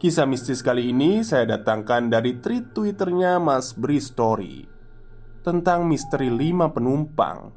Kisah 0.00 0.24
mistis 0.24 0.64
kali 0.64 0.96
ini 0.96 1.20
saya 1.20 1.44
datangkan 1.44 2.08
dari 2.08 2.40
tweet 2.40 2.72
twitternya 2.72 3.36
Mas 3.36 3.76
Bri 3.76 4.00
Story 4.00 4.64
Tentang 5.44 5.84
misteri 5.84 6.32
lima 6.32 6.72
penumpang 6.72 7.52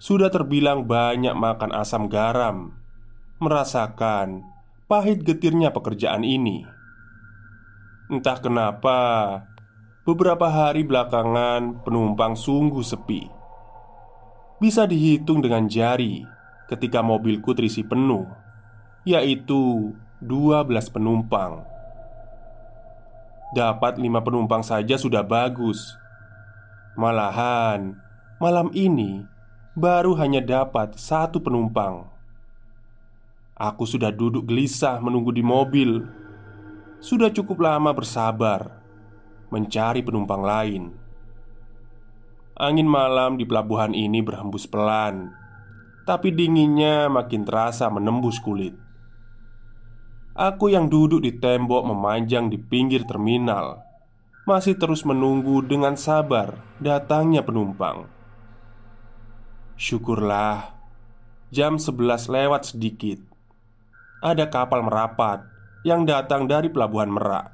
Sudah 0.01 0.33
terbilang 0.33 0.89
banyak 0.89 1.37
makan 1.37 1.77
asam 1.77 2.09
garam 2.09 2.73
Merasakan 3.37 4.49
pahit 4.89 5.21
getirnya 5.29 5.77
pekerjaan 5.77 6.25
ini. 6.25 6.65
Entah 8.09 8.41
kenapa 8.41 8.99
Beberapa 10.09 10.49
hari 10.49 10.89
belakangan 10.89 11.85
penumpang 11.85 12.33
sungguh 12.33 12.81
sepi. 12.81 13.29
Bisa 14.57 14.89
dihitung 14.89 15.45
dengan 15.45 15.69
jari 15.69 16.25
ketika 16.73 17.05
mobilku 17.05 17.53
terisi 17.53 17.85
penuh 17.85 18.25
Yaitu 19.05 19.93
12 20.25 20.65
penumpang. 20.97 21.61
Dapat 23.53 24.01
lima 24.01 24.25
penumpang 24.25 24.65
saja 24.65 24.97
sudah 24.97 25.21
bagus. 25.21 25.93
Malahan 26.97 28.01
malam 28.41 28.73
ini 28.73 29.30
baru 29.79 30.19
hanya 30.19 30.43
dapat 30.43 30.99
satu 30.99 31.39
penumpang. 31.39 32.11
Aku 33.55 33.85
sudah 33.87 34.11
duduk 34.11 34.49
gelisah 34.49 34.99
menunggu 34.99 35.31
di 35.31 35.45
mobil. 35.45 36.09
Sudah 37.01 37.31
cukup 37.33 37.63
lama 37.63 37.95
bersabar 37.95 38.81
mencari 39.51 40.01
penumpang 40.03 40.43
lain. 40.43 40.85
Angin 42.61 42.85
malam 42.85 43.41
di 43.41 43.49
pelabuhan 43.49 43.97
ini 43.97 44.21
berhembus 44.21 44.69
pelan, 44.69 45.33
tapi 46.05 46.29
dinginnya 46.29 47.09
makin 47.09 47.43
terasa 47.49 47.89
menembus 47.89 48.37
kulit. 48.37 48.77
Aku 50.37 50.69
yang 50.69 50.87
duduk 50.87 51.25
di 51.25 51.37
tembok 51.37 51.89
memanjang 51.89 52.53
di 52.53 52.57
pinggir 52.61 53.05
terminal 53.09 53.83
masih 54.49 54.77
terus 54.77 55.05
menunggu 55.05 55.61
dengan 55.63 55.97
sabar 55.97 56.59
datangnya 56.81 57.45
penumpang. 57.45 58.20
Syukurlah 59.81 60.77
Jam 61.49 61.81
11 61.81 62.29
lewat 62.29 62.69
sedikit. 62.69 63.17
Ada 64.21 64.53
kapal 64.53 64.85
merapat 64.85 65.41
Yang 65.89 66.13
datang 66.13 66.45
dari 66.45 66.69
pelabuhan 66.69 67.09
Merak. 67.09 67.49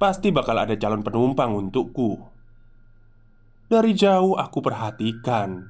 Pasti 0.00 0.32
bakal 0.32 0.64
ada 0.64 0.72
calon 0.72 1.04
penumpang 1.04 1.52
untukku. 1.52 2.16
Dari 3.68 3.92
jauh 3.92 4.40
aku 4.40 4.64
perhatikan 4.64 5.68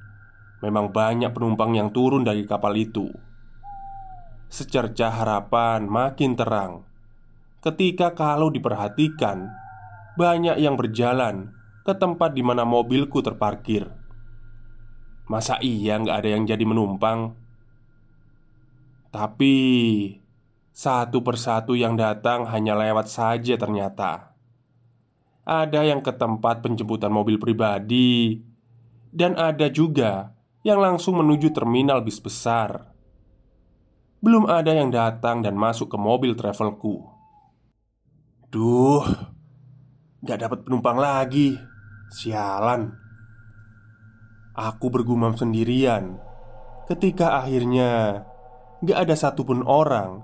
Memang 0.63 0.95
banyak 0.95 1.35
penumpang 1.35 1.75
yang 1.75 1.91
turun 1.91 2.23
dari 2.23 2.47
kapal 2.47 2.71
itu. 2.79 3.11
Secercah 4.47 5.11
harapan 5.11 5.91
makin 5.91 6.39
terang. 6.39 6.87
Ketika 7.59 8.15
kalau 8.15 8.47
diperhatikan 8.47 9.43
Banyak 10.15 10.55
yang 10.55 10.79
berjalan 10.79 11.51
ke 11.83 11.91
tempat 11.91 12.31
di 12.31 12.47
mana 12.47 12.63
mobilku 12.63 13.19
terparkir. 13.19 14.04
Masa 15.25 15.57
iya 15.61 15.97
nggak 15.97 16.17
ada 16.21 16.29
yang 16.29 16.43
jadi 16.45 16.61
menumpang? 16.65 17.33
Tapi 19.09 19.55
satu 20.75 21.23
persatu 21.23 21.73
yang 21.73 21.95
datang 21.95 22.45
hanya 22.51 22.75
lewat 22.75 23.07
saja 23.07 23.55
ternyata. 23.55 24.35
Ada 25.45 25.87
yang 25.87 26.01
ke 26.01 26.11
tempat 26.11 26.59
penjemputan 26.59 27.13
mobil 27.13 27.39
pribadi, 27.39 28.43
dan 29.15 29.37
ada 29.39 29.71
juga 29.71 30.35
yang 30.67 30.81
langsung 30.81 31.21
menuju 31.21 31.53
terminal 31.53 32.03
bis 32.03 32.19
besar. 32.19 32.91
Belum 34.19 34.49
ada 34.49 34.73
yang 34.73 34.89
datang 34.89 35.45
dan 35.45 35.53
masuk 35.53 35.93
ke 35.93 35.97
mobil 36.01 36.33
travelku. 36.33 37.05
Duh, 38.49 39.05
gak 40.25 40.41
dapat 40.41 40.65
penumpang 40.65 40.97
lagi. 40.97 41.53
Sialan. 42.09 43.04
Aku 44.55 44.87
bergumam 44.87 45.35
sendirian 45.35 46.15
ketika 46.87 47.43
akhirnya 47.43 48.23
gak 48.79 49.03
ada 49.03 49.15
satupun 49.19 49.67
orang 49.67 50.23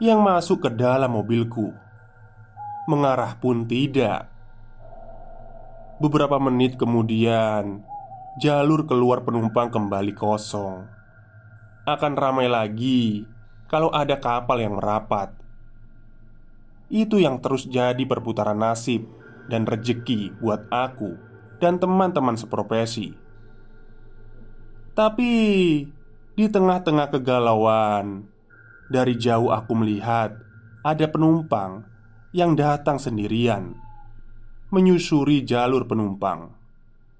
yang 0.00 0.24
masuk 0.24 0.64
ke 0.64 0.70
dalam 0.72 1.12
mobilku. 1.12 1.76
Mengarah 2.88 3.36
pun 3.36 3.68
tidak. 3.68 4.32
Beberapa 6.00 6.40
menit 6.40 6.80
kemudian, 6.80 7.84
jalur 8.40 8.88
keluar 8.88 9.28
penumpang 9.28 9.68
kembali 9.68 10.16
kosong. 10.16 10.88
Akan 11.84 12.16
ramai 12.16 12.48
lagi 12.48 13.28
kalau 13.68 13.92
ada 13.92 14.16
kapal 14.16 14.56
yang 14.56 14.80
merapat. 14.80 15.36
Itu 16.88 17.20
yang 17.20 17.44
terus 17.44 17.68
jadi 17.68 18.00
perputaran 18.08 18.56
nasib 18.56 19.04
dan 19.52 19.68
rejeki 19.68 20.32
buat 20.40 20.64
aku 20.72 21.12
dan 21.60 21.76
teman-teman 21.76 22.40
seprofesi. 22.40 23.25
Tapi 24.96 25.32
di 26.32 26.46
tengah-tengah 26.48 27.12
kegalauan, 27.12 28.24
dari 28.88 29.12
jauh 29.20 29.52
aku 29.52 29.76
melihat 29.76 30.32
ada 30.80 31.06
penumpang 31.12 31.84
yang 32.32 32.56
datang 32.56 32.96
sendirian, 32.96 33.76
menyusuri 34.72 35.44
jalur 35.44 35.84
penumpang 35.84 36.56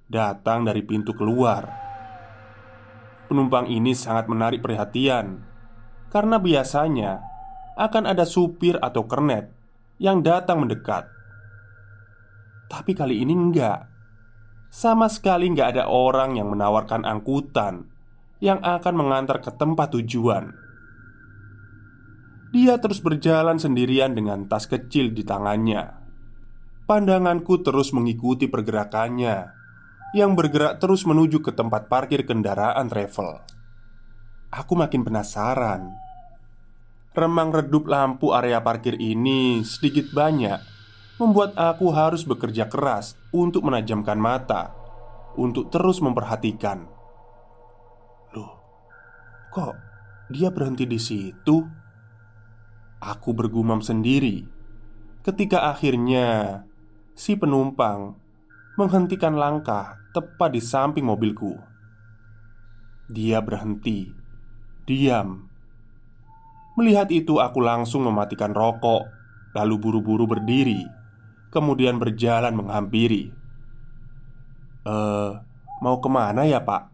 datang 0.07 0.65
dari 0.65 0.81
pintu 0.87 1.13
keluar. 1.13 1.67
Penumpang 3.27 3.67
ini 3.67 3.93
sangat 3.93 4.31
menarik 4.31 4.63
perhatian 4.63 5.43
karena 6.09 6.39
biasanya 6.39 7.21
akan 7.77 8.09
ada 8.09 8.23
supir 8.23 8.79
atau 8.79 9.05
kernet 9.05 9.51
yang 9.99 10.23
datang 10.23 10.63
mendekat. 10.63 11.11
Tapi 12.71 12.95
kali 12.95 13.21
ini 13.21 13.35
enggak. 13.35 13.96
Sama 14.69 15.09
sekali 15.09 15.49
enggak 15.49 15.79
ada 15.79 15.85
orang 15.89 16.37
yang 16.37 16.53
menawarkan 16.53 17.07
angkutan 17.07 17.89
yang 18.43 18.61
akan 18.61 18.95
mengantar 18.95 19.41
ke 19.41 19.49
tempat 19.55 19.97
tujuan. 19.97 20.53
Dia 22.53 22.79
terus 22.81 23.03
berjalan 23.03 23.59
sendirian 23.59 24.13
dengan 24.17 24.49
tas 24.49 24.69
kecil 24.69 25.13
di 25.13 25.27
tangannya. 25.27 25.93
Pandanganku 26.87 27.61
terus 27.67 27.91
mengikuti 27.91 28.47
pergerakannya 28.47 29.51
yang 30.15 30.39
bergerak 30.39 30.79
terus 30.79 31.03
menuju 31.03 31.43
ke 31.43 31.51
tempat 31.51 31.91
parkir 31.91 32.23
kendaraan 32.23 32.87
travel. 32.87 33.43
Aku 34.55 34.79
makin 34.79 35.03
penasaran. 35.03 35.91
Remang 37.17 37.51
redup 37.51 37.89
lampu 37.91 38.31
area 38.31 38.61
parkir 38.63 38.95
ini 39.01 39.65
sedikit 39.65 40.13
banyak 40.13 40.76
membuat 41.17 41.57
aku 41.57 41.89
harus 41.93 42.23
bekerja 42.29 42.69
keras 42.69 43.17
untuk 43.33 43.65
menajamkan 43.65 44.21
mata 44.21 44.77
untuk 45.37 45.69
terus 45.73 46.01
memperhatikan. 46.01 46.89
Loh, 48.37 48.53
kok 49.53 49.77
dia 50.33 50.53
berhenti 50.53 50.85
di 50.85 51.01
situ? 51.01 51.65
Aku 53.01 53.37
bergumam 53.37 53.85
sendiri 53.85 54.45
ketika 55.27 55.69
akhirnya 55.69 56.63
si 57.13 57.37
penumpang 57.37 58.17
menghentikan 58.77 59.37
langkah 59.37 59.97
tepat 60.13 60.53
di 60.53 60.61
samping 60.61 61.09
mobilku. 61.09 61.57
Dia 63.09 63.41
berhenti, 63.41 64.11
diam. 64.85 65.49
Melihat 66.77 67.09
itu, 67.09 67.41
aku 67.41 67.65
langsung 67.65 68.05
mematikan 68.05 68.53
rokok, 68.53 69.09
lalu 69.57 69.75
buru-buru 69.81 70.29
berdiri, 70.29 70.85
kemudian 71.57 71.97
berjalan 71.97 72.53
menghampiri. 72.53 73.33
"Eh, 74.85 75.31
mau 75.81 75.97
ke 75.97 76.09
mana 76.13 76.45
ya, 76.45 76.61
Pak?" 76.61 76.93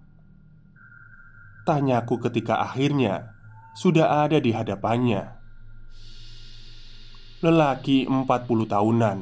Tanyaku 1.67 2.23
ketika 2.31 2.63
akhirnya 2.63 3.35
sudah 3.75 4.23
ada 4.23 4.39
di 4.39 4.55
hadapannya. 4.55 5.43
Lelaki 7.43 8.07
40 8.07 8.71
tahunan 8.71 9.19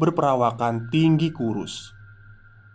berperawakan 0.00 0.88
tinggi 0.88 1.32
kurus 1.32 1.92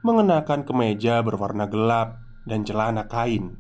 Mengenakan 0.06 0.66
kemeja 0.66 1.22
berwarna 1.25 1.66
gelap 1.66 2.22
dan 2.45 2.62
celana 2.62 3.10
kain 3.10 3.57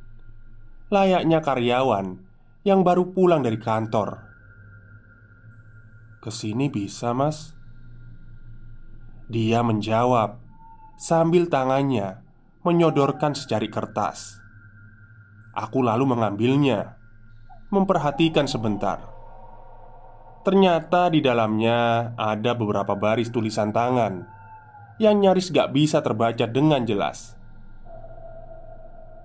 Layaknya 0.93 1.41
karyawan 1.41 2.21
yang 2.61 2.85
baru 2.85 3.17
pulang 3.17 3.41
dari 3.41 3.57
kantor 3.57 4.29
Ke 6.21 6.29
sini 6.29 6.69
bisa 6.69 7.17
mas? 7.17 7.57
Dia 9.31 9.63
menjawab 9.63 10.43
Sambil 10.99 11.47
tangannya 11.47 12.19
menyodorkan 12.67 13.31
secari 13.31 13.71
kertas 13.71 14.35
Aku 15.55 15.79
lalu 15.79 16.03
mengambilnya 16.11 16.99
Memperhatikan 17.71 18.45
sebentar 18.51 19.11
Ternyata 20.41 21.13
di 21.13 21.21
dalamnya 21.21 22.11
ada 22.17 22.57
beberapa 22.57 22.97
baris 22.97 23.29
tulisan 23.29 23.69
tangan 23.69 24.25
yang 25.01 25.17
nyaris 25.17 25.49
gak 25.49 25.73
bisa 25.73 26.01
terbaca 26.05 26.45
dengan 26.45 26.85
jelas. 26.85 27.33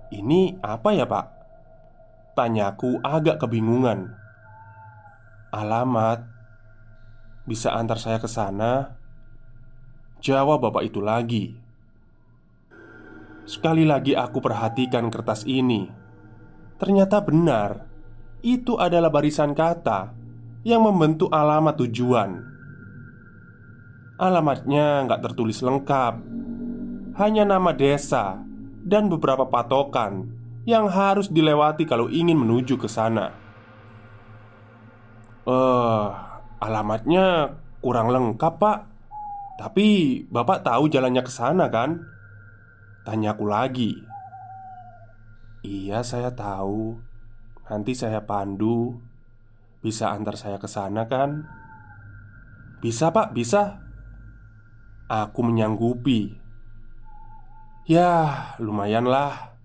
"Ini 0.09 0.57
apa 0.61 0.89
ya, 0.93 1.05
Pak?" 1.05 1.25
Tanyaku 2.33 3.01
agak 3.01 3.41
kebingungan. 3.41 4.13
"Alamat 5.53 6.25
bisa 7.45 7.77
antar 7.77 8.01
saya 8.01 8.17
ke 8.17 8.29
sana?" 8.29 8.96
Jawab 10.27 10.67
bapak 10.67 10.91
itu 10.91 10.99
lagi. 10.99 11.55
Sekali 13.47 13.87
lagi 13.87 14.11
aku 14.11 14.43
perhatikan 14.43 15.07
kertas 15.07 15.47
ini. 15.47 15.87
Ternyata 16.75 17.23
benar, 17.23 17.87
itu 18.43 18.75
adalah 18.75 19.07
barisan 19.07 19.55
kata 19.55 20.11
yang 20.67 20.83
membentuk 20.83 21.31
alamat 21.31 21.79
tujuan. 21.79 22.43
Alamatnya 24.19 25.07
nggak 25.07 25.31
tertulis 25.31 25.63
lengkap, 25.63 26.19
hanya 27.23 27.47
nama 27.47 27.71
desa 27.71 28.43
dan 28.83 29.07
beberapa 29.07 29.47
patokan 29.47 30.27
yang 30.67 30.91
harus 30.91 31.31
dilewati 31.31 31.87
kalau 31.87 32.11
ingin 32.11 32.35
menuju 32.35 32.75
ke 32.75 32.91
sana. 32.91 33.31
Eh, 35.47 35.55
uh, 35.55 36.11
alamatnya 36.59 37.55
kurang 37.79 38.11
lengkap, 38.11 38.55
Pak. 38.59 38.96
Tapi 39.57 40.21
Bapak 40.29 40.61
tahu 40.61 40.85
jalannya 40.85 41.25
ke 41.25 41.33
sana 41.33 41.65
kan? 41.73 42.05
Tanyaku 43.03 43.45
lagi. 43.49 43.97
Iya, 45.65 46.05
saya 46.05 46.29
tahu. 46.31 47.01
Nanti 47.67 47.91
saya 47.97 48.23
pandu 48.23 48.95
bisa 49.81 50.09
antar 50.09 50.37
saya 50.39 50.57
ke 50.57 50.65
sana 50.65 51.05
kan? 51.05 51.45
Bisa 52.81 53.09
pak, 53.09 53.33
bisa 53.33 53.81
Aku 55.09 55.41
menyanggupi 55.41 56.35
Ya, 57.87 58.53
lumayanlah 58.59 59.57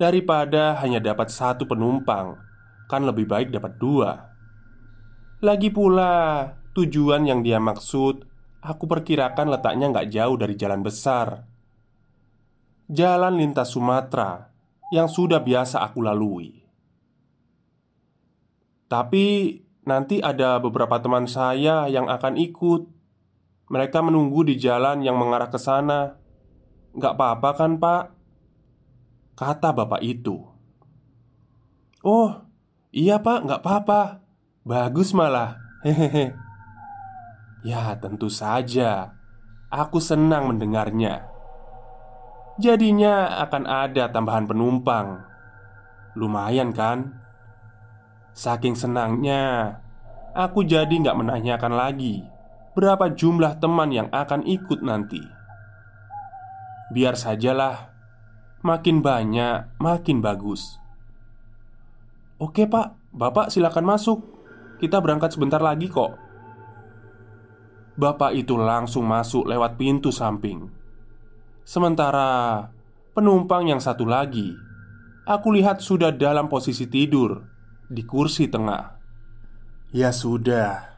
Daripada 0.00 0.80
hanya 0.82 0.98
dapat 0.98 1.28
satu 1.28 1.68
penumpang 1.68 2.40
Kan 2.88 3.04
lebih 3.06 3.28
baik 3.28 3.52
dapat 3.52 3.76
dua 3.76 4.32
Lagi 5.44 5.70
pula 5.70 6.46
Tujuan 6.74 7.28
yang 7.28 7.44
dia 7.44 7.60
maksud 7.60 8.29
Aku 8.60 8.84
perkirakan 8.84 9.48
letaknya 9.48 9.88
nggak 9.88 10.08
jauh 10.12 10.36
dari 10.36 10.54
jalan 10.56 10.84
besar 10.84 11.48
Jalan 12.90 13.40
lintas 13.40 13.72
Sumatera 13.72 14.52
Yang 14.92 15.08
sudah 15.16 15.40
biasa 15.40 15.80
aku 15.80 16.04
lalui 16.04 16.60
tapi 18.90 19.54
nanti 19.86 20.18
ada 20.18 20.58
beberapa 20.58 20.98
teman 20.98 21.30
saya 21.30 21.86
yang 21.86 22.10
akan 22.10 22.34
ikut. 22.34 22.90
Mereka 23.70 24.02
menunggu 24.02 24.42
di 24.42 24.58
jalan 24.58 25.06
yang 25.06 25.14
mengarah 25.14 25.46
ke 25.46 25.62
sana. 25.62 26.18
Gak 26.98 27.14
apa-apa 27.14 27.50
kan, 27.54 27.78
Pak? 27.78 28.04
Kata 29.38 29.70
bapak 29.70 30.02
itu. 30.02 30.42
Oh, 32.02 32.42
iya, 32.90 33.22
Pak, 33.22 33.46
gak 33.46 33.62
apa-apa. 33.62 34.26
Bagus 34.66 35.14
malah. 35.14 35.54
Hehehe. 35.86 36.34
Ya, 37.60 37.92
tentu 38.00 38.32
saja. 38.32 39.16
aku 39.70 40.02
senang 40.02 40.50
mendengarnya. 40.50 41.30
Jadinya 42.58 43.38
akan 43.46 43.64
ada 43.70 44.10
tambahan 44.10 44.50
penumpang. 44.50 45.22
Lumayan 46.18 46.74
kan? 46.74 47.22
Saking 48.34 48.74
senangnya, 48.74 49.78
aku 50.34 50.66
jadi 50.66 50.90
nggak 50.90 51.14
menanyakan 51.14 51.70
lagi 51.78 52.26
berapa 52.74 53.10
jumlah 53.12 53.58
teman 53.58 53.90
yang 53.90 54.08
akan 54.08 54.46
ikut 54.46 54.80
nanti. 54.82 55.20
Biar 56.90 57.14
sajalah, 57.14 57.90
makin 58.62 59.02
banyak, 59.02 59.78
makin 59.78 60.18
bagus. 60.22 60.78
Oke, 62.40 62.66
Pak, 62.66 63.14
Bapak 63.14 63.52
silakan 63.52 63.86
masuk. 63.86 64.18
Kita 64.80 65.02
berangkat 65.02 65.36
sebentar 65.36 65.60
lagi 65.60 65.92
kok. 65.92 66.29
Bapak 68.00 68.32
itu 68.32 68.56
langsung 68.56 69.04
masuk 69.04 69.44
lewat 69.44 69.76
pintu 69.76 70.08
samping. 70.08 70.72
Sementara 71.68 72.64
penumpang 73.12 73.68
yang 73.68 73.76
satu 73.76 74.08
lagi, 74.08 74.56
aku 75.28 75.52
lihat 75.52 75.84
sudah 75.84 76.08
dalam 76.08 76.48
posisi 76.48 76.88
tidur 76.88 77.44
di 77.92 78.00
kursi 78.08 78.48
tengah. 78.48 78.96
Ya 79.92 80.16
sudah, 80.16 80.96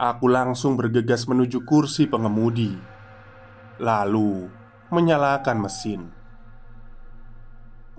aku 0.00 0.32
langsung 0.32 0.80
bergegas 0.80 1.28
menuju 1.28 1.60
kursi 1.68 2.08
pengemudi, 2.08 2.72
lalu 3.76 4.48
menyalakan 4.88 5.60
mesin. 5.60 6.08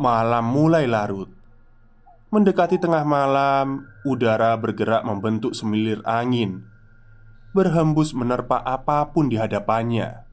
Malam 0.02 0.50
mulai 0.50 0.90
larut. 0.90 1.30
Mendekati 2.34 2.82
tengah 2.82 3.06
malam, 3.06 3.86
udara 4.02 4.58
bergerak 4.58 5.06
membentuk 5.06 5.54
semilir 5.54 6.02
angin 6.10 6.74
berhembus 7.56 8.12
menerpa 8.12 8.60
apa 8.60 9.16
pun 9.16 9.32
di 9.32 9.40
hadapannya. 9.40 10.28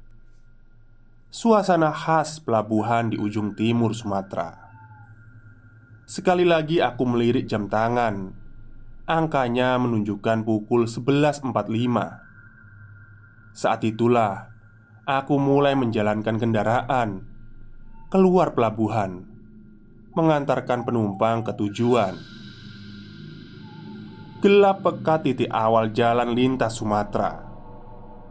Suasana 1.31 1.95
khas 1.95 2.43
pelabuhan 2.43 3.14
di 3.14 3.17
ujung 3.17 3.55
timur 3.55 3.95
Sumatera. 3.95 4.59
Sekali 6.02 6.43
lagi 6.43 6.83
aku 6.83 7.07
melirik 7.07 7.47
jam 7.47 7.71
tangan. 7.71 8.35
Angkanya 9.07 9.79
menunjukkan 9.79 10.43
pukul 10.43 10.91
11.45. 10.91 11.55
Saat 13.55 13.87
itulah 13.87 14.50
aku 15.07 15.38
mulai 15.38 15.79
menjalankan 15.79 16.43
kendaraan 16.43 17.23
keluar 18.11 18.52
pelabuhan, 18.52 19.25
mengantarkan 20.19 20.85
penumpang 20.85 21.47
ke 21.47 21.55
tujuan. 21.55 22.41
Gelap 24.42 24.82
pekat 24.82 25.22
titik 25.22 25.46
awal 25.54 25.94
jalan 25.94 26.34
lintas 26.34 26.82
Sumatera. 26.82 27.46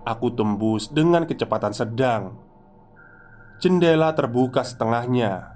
Aku 0.03 0.36
tembus 0.36 0.91
dengan 0.91 1.24
kecepatan 1.24 1.72
sedang. 1.72 2.36
Jendela 3.63 4.12
terbuka 4.12 4.60
setengahnya. 4.60 5.56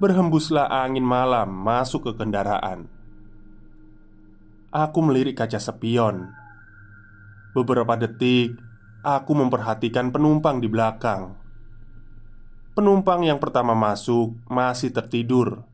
Berhembuslah 0.00 0.72
angin 0.72 1.04
malam 1.04 1.52
masuk 1.52 2.08
ke 2.08 2.12
kendaraan. 2.16 2.88
Aku 4.72 5.04
melirik 5.04 5.36
kaca 5.36 5.60
spion. 5.60 6.32
Beberapa 7.52 7.92
detik 8.00 8.56
Aku 9.04 9.36
memperhatikan 9.36 10.08
penumpang 10.08 10.64
di 10.64 10.72
belakang. 10.72 11.36
Penumpang 12.72 13.20
yang 13.20 13.36
pertama 13.36 13.76
masuk 13.76 14.32
masih 14.48 14.96
tertidur 14.96 15.68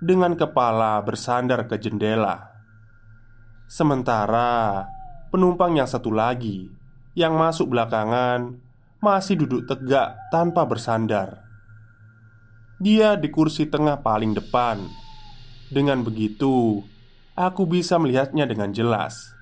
Dengan 0.00 0.32
kepala 0.40 0.96
bersandar 1.04 1.68
ke 1.68 1.76
jendela 1.76 2.55
Sementara 3.66 4.86
penumpang 5.34 5.74
yang 5.74 5.90
satu 5.90 6.14
lagi 6.14 6.70
yang 7.18 7.34
masuk 7.34 7.74
belakangan 7.74 8.62
masih 9.02 9.42
duduk 9.42 9.66
tegak 9.66 10.14
tanpa 10.30 10.62
bersandar. 10.62 11.42
Dia 12.78 13.18
di 13.18 13.26
kursi 13.26 13.66
tengah 13.66 14.06
paling 14.06 14.38
depan. 14.38 14.86
Dengan 15.66 16.06
begitu, 16.06 16.78
aku 17.34 17.66
bisa 17.66 17.98
melihatnya 17.98 18.46
dengan 18.46 18.70
jelas. 18.70 19.34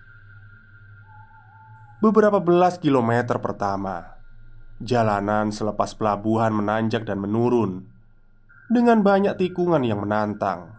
Beberapa 2.00 2.40
belas 2.40 2.81
kilometer 2.81 3.37
pertama, 3.45 4.16
jalanan 4.81 5.52
selepas 5.52 5.93
pelabuhan 5.93 6.57
menanjak 6.57 7.04
dan 7.04 7.21
menurun 7.21 7.85
dengan 8.73 9.04
banyak 9.04 9.37
tikungan 9.37 9.85
yang 9.85 10.00
menantang. 10.00 10.73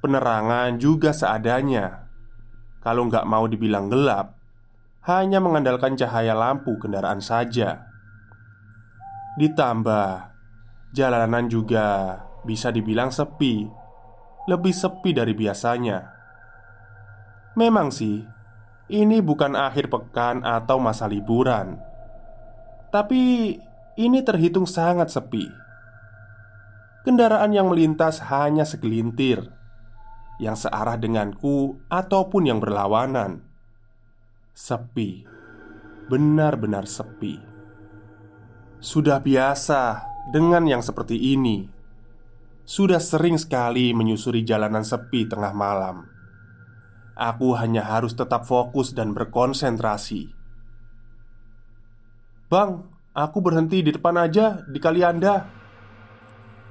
Penerangan 0.00 0.80
juga 0.80 1.12
seadanya 1.12 1.99
kalau 2.80 3.06
nggak 3.08 3.28
mau 3.28 3.44
dibilang 3.44 3.92
gelap, 3.92 4.40
hanya 5.04 5.40
mengandalkan 5.40 5.96
cahaya 5.96 6.32
lampu 6.32 6.76
kendaraan 6.80 7.20
saja. 7.20 7.88
Ditambah, 9.36 10.08
jalanan 10.92 11.48
juga 11.48 12.20
bisa 12.44 12.72
dibilang 12.72 13.12
sepi, 13.12 13.68
lebih 14.48 14.72
sepi 14.72 15.10
dari 15.12 15.32
biasanya. 15.36 15.98
Memang 17.56 17.92
sih, 17.92 18.24
ini 18.88 19.20
bukan 19.20 19.56
akhir 19.56 19.92
pekan 19.92 20.40
atau 20.42 20.80
masa 20.80 21.04
liburan, 21.04 21.76
tapi 22.88 23.54
ini 24.00 24.18
terhitung 24.24 24.64
sangat 24.64 25.12
sepi. 25.12 25.46
Kendaraan 27.00 27.52
yang 27.56 27.72
melintas 27.72 28.20
hanya 28.28 28.68
segelintir 28.68 29.59
yang 30.40 30.56
searah 30.56 30.96
denganku 30.96 31.76
ataupun 31.92 32.48
yang 32.48 32.58
berlawanan. 32.64 33.44
Sepi, 34.56 35.28
benar-benar 36.08 36.88
sepi. 36.88 37.36
Sudah 38.80 39.20
biasa 39.20 40.08
dengan 40.32 40.64
yang 40.64 40.80
seperti 40.80 41.36
ini. 41.36 41.68
Sudah 42.64 42.98
sering 42.98 43.36
sekali 43.36 43.92
menyusuri 43.92 44.40
jalanan 44.40 44.80
sepi 44.80 45.28
tengah 45.28 45.52
malam. 45.52 46.08
Aku 47.20 47.52
hanya 47.60 47.84
harus 47.84 48.16
tetap 48.16 48.48
fokus 48.48 48.96
dan 48.96 49.12
berkonsentrasi. 49.12 50.32
"Bang, 52.48 52.88
aku 53.12 53.44
berhenti 53.44 53.84
di 53.84 53.92
depan 53.92 54.16
aja 54.16 54.64
di 54.64 54.80
Kalianda." 54.80 55.44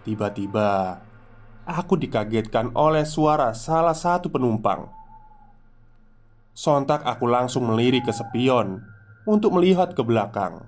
Tiba-tiba 0.01 0.97
aku 1.69 1.93
dikagetkan 2.01 2.73
oleh 2.73 3.05
suara 3.05 3.53
salah 3.53 3.93
satu 3.93 4.33
penumpang. 4.33 4.89
Sontak 6.57 7.05
aku 7.05 7.29
langsung 7.29 7.69
melirik 7.69 8.09
ke 8.09 8.13
spion 8.13 8.81
untuk 9.29 9.53
melihat 9.55 9.93
ke 9.93 10.01
belakang. 10.01 10.65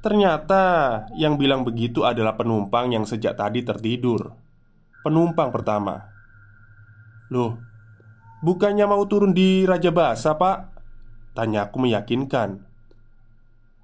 Ternyata 0.00 1.04
yang 1.18 1.36
bilang 1.36 1.66
begitu 1.66 2.06
adalah 2.06 2.38
penumpang 2.38 2.90
yang 2.90 3.04
sejak 3.04 3.36
tadi 3.36 3.60
tertidur. 3.60 4.32
Penumpang 5.04 5.52
pertama. 5.52 6.08
Loh, 7.28 7.60
bukannya 8.40 8.88
mau 8.88 9.04
turun 9.04 9.36
di 9.36 9.68
Raja 9.68 9.92
Basa, 9.92 10.34
Pak? 10.34 10.58
Tanya 11.36 11.68
aku 11.68 11.78
meyakinkan. 11.84 12.64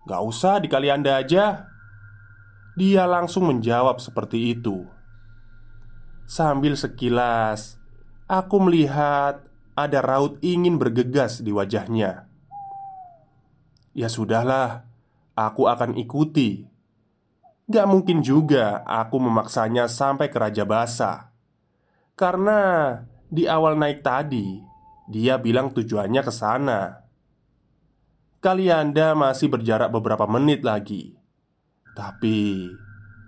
Gak 0.08 0.22
usah 0.22 0.58
di 0.58 0.66
Kalianda 0.66 1.20
aja. 1.20 1.70
Dia 2.74 3.06
langsung 3.06 3.46
menjawab 3.46 4.02
seperti 4.02 4.58
itu. 4.58 4.93
Sambil 6.24 6.72
sekilas 6.80 7.76
aku 8.24 8.56
melihat 8.64 9.44
ada 9.76 10.00
raut 10.00 10.40
ingin 10.40 10.80
bergegas 10.80 11.44
di 11.44 11.52
wajahnya. 11.52 12.30
Ya 13.92 14.08
sudahlah, 14.08 14.88
aku 15.36 15.68
akan 15.68 15.94
ikuti. 16.00 16.66
Gak 17.64 17.88
mungkin 17.88 18.20
juga 18.20 18.84
aku 18.84 19.16
memaksanya 19.16 19.88
sampai 19.88 20.28
ke 20.28 20.36
Raja 20.36 20.68
Basa 20.68 21.32
Karena 22.12 22.92
di 23.32 23.48
awal 23.48 23.80
naik 23.80 24.04
tadi 24.04 24.60
Dia 25.08 25.40
bilang 25.40 25.72
tujuannya 25.72 26.20
ke 26.20 26.28
sana 26.28 27.08
Kalianda 28.44 29.16
masih 29.16 29.48
berjarak 29.48 29.88
beberapa 29.88 30.28
menit 30.28 30.60
lagi 30.60 31.16
Tapi 31.96 32.68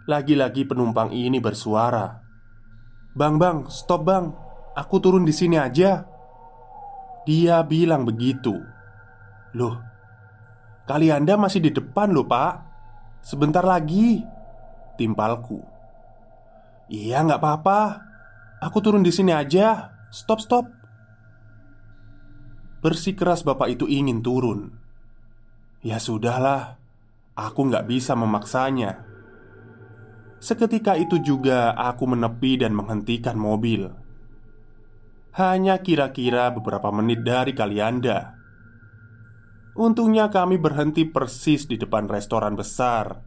Lagi-lagi 0.04 0.68
penumpang 0.68 1.16
ini 1.16 1.40
bersuara 1.40 2.25
Bang, 3.16 3.40
bang, 3.40 3.64
stop 3.72 4.04
bang. 4.04 4.28
Aku 4.76 5.00
turun 5.00 5.24
di 5.24 5.32
sini 5.32 5.56
aja. 5.56 6.04
Dia 7.24 7.64
bilang 7.64 8.04
begitu. 8.04 8.52
Loh 9.56 9.80
Kali 10.86 11.10
anda 11.10 11.34
masih 11.34 11.64
di 11.64 11.72
depan 11.72 12.12
loh 12.12 12.28
pak. 12.28 12.62
Sebentar 13.24 13.64
lagi 13.66 14.22
Timpalku. 15.00 15.58
Iya 16.92 17.26
nggak 17.26 17.40
apa-apa. 17.42 17.80
Aku 18.62 18.78
turun 18.84 19.02
di 19.02 19.10
sini 19.10 19.34
aja. 19.34 19.96
Stop 20.14 20.38
stop. 20.38 20.64
Bersikeras 22.84 23.42
bapak 23.42 23.74
itu 23.74 23.90
ingin 23.90 24.22
turun. 24.22 24.76
Ya 25.82 25.98
sudahlah 25.98 26.78
Aku 27.36 27.68
nggak 27.68 27.84
bisa 27.84 28.16
memaksanya 28.16 29.04
Seketika 30.36 30.94
itu 31.00 31.16
juga 31.20 31.72
aku 31.72 32.04
menepi 32.12 32.60
dan 32.60 32.76
menghentikan 32.76 33.40
mobil. 33.40 33.88
Hanya 35.36 35.80
kira-kira 35.80 36.52
beberapa 36.52 36.88
menit 36.92 37.24
dari 37.24 37.52
Kalianda. 37.52 38.36
Untungnya 39.76 40.32
kami 40.32 40.56
berhenti 40.56 41.04
persis 41.04 41.68
di 41.68 41.76
depan 41.76 42.08
restoran 42.08 42.56
besar 42.56 43.20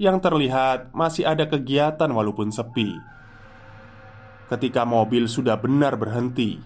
Yang 0.00 0.24
terlihat 0.24 0.96
masih 0.96 1.28
ada 1.28 1.44
kegiatan 1.44 2.08
walaupun 2.08 2.48
sepi 2.48 2.96
Ketika 4.48 4.88
mobil 4.88 5.28
sudah 5.28 5.60
benar 5.60 6.00
berhenti 6.00 6.56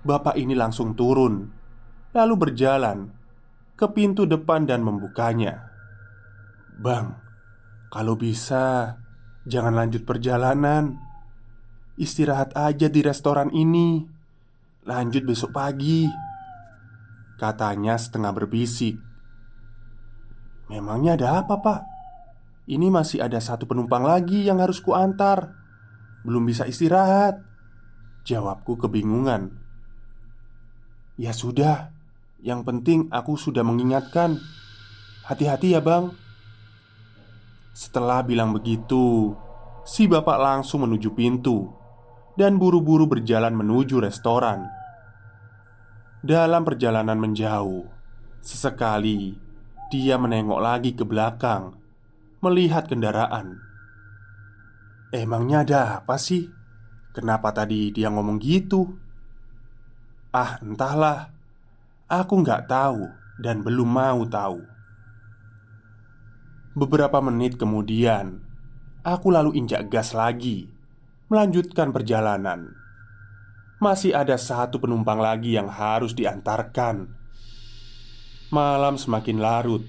Bapak 0.00 0.40
ini 0.40 0.56
langsung 0.56 0.96
turun 0.96 1.52
Lalu 2.16 2.34
berjalan 2.48 3.12
ke 3.76 3.92
pintu 3.92 4.24
depan 4.24 4.64
dan 4.64 4.80
membukanya 4.80 5.68
Bang, 6.80 7.20
kalau 7.92 8.16
bisa 8.16 8.96
jangan 9.46 9.72
lanjut 9.72 10.02
perjalanan. 10.02 10.98
Istirahat 11.96 12.52
aja 12.52 12.92
di 12.92 13.00
restoran 13.00 13.48
ini. 13.54 14.04
Lanjut 14.84 15.24
besok 15.24 15.56
pagi. 15.56 16.04
Katanya 17.40 17.96
setengah 17.96 18.36
berbisik. 18.36 19.00
Memangnya 20.68 21.16
ada 21.16 21.40
apa 21.40 21.62
pak? 21.62 21.80
Ini 22.66 22.90
masih 22.90 23.22
ada 23.22 23.38
satu 23.38 23.64
penumpang 23.64 24.02
lagi 24.02 24.44
yang 24.44 24.58
harus 24.58 24.82
kuantar. 24.82 25.54
Belum 26.26 26.42
bisa 26.42 26.66
istirahat. 26.66 27.38
Jawabku 28.26 28.76
kebingungan. 28.76 29.54
Ya 31.16 31.30
sudah. 31.30 31.94
Yang 32.42 32.60
penting 32.66 33.00
aku 33.14 33.38
sudah 33.38 33.62
mengingatkan. 33.62 34.42
Hati-hati 35.24 35.72
ya 35.72 35.80
bang 35.80 36.25
Setelah 37.76 38.24
bilang 38.24 38.56
begitu 38.56 39.36
Si 39.84 40.08
bapak 40.08 40.40
langsung 40.40 40.88
menuju 40.88 41.12
pintu 41.12 41.68
Dan 42.40 42.56
buru-buru 42.56 43.04
berjalan 43.04 43.52
menuju 43.52 44.00
restoran 44.00 44.64
dalam 46.26 46.66
perjalanan 46.66 47.22
menjauh, 47.22 47.86
sesekali 48.42 49.38
dia 49.94 50.18
menengok 50.18 50.58
lagi 50.58 50.90
ke 50.90 51.06
belakang, 51.06 51.78
melihat 52.42 52.90
kendaraan. 52.90 53.62
Emangnya 55.14 55.62
ada 55.62 55.80
apa 56.02 56.18
sih? 56.18 56.50
Kenapa 57.14 57.54
tadi 57.54 57.94
dia 57.94 58.10
ngomong 58.10 58.42
gitu? 58.42 58.90
Ah, 60.34 60.58
entahlah. 60.58 61.30
Aku 62.10 62.42
nggak 62.42 62.66
tahu 62.66 63.06
dan 63.38 63.62
belum 63.62 63.86
mau 63.86 64.26
tahu. 64.26 64.75
Beberapa 66.76 67.24
menit 67.24 67.56
kemudian, 67.56 68.44
aku 69.00 69.32
lalu 69.32 69.56
injak 69.56 69.88
gas 69.88 70.12
lagi, 70.12 70.68
melanjutkan 71.32 71.88
perjalanan 71.90 72.86
masih 73.76 74.16
ada 74.16 74.40
satu 74.40 74.80
penumpang 74.80 75.20
lagi 75.20 75.52
yang 75.52 75.68
harus 75.68 76.16
diantarkan. 76.16 77.12
Malam 78.48 78.96
semakin 78.96 79.36
larut, 79.36 79.84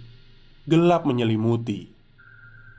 gelap 0.67 1.07
menyelimuti. 1.07 1.87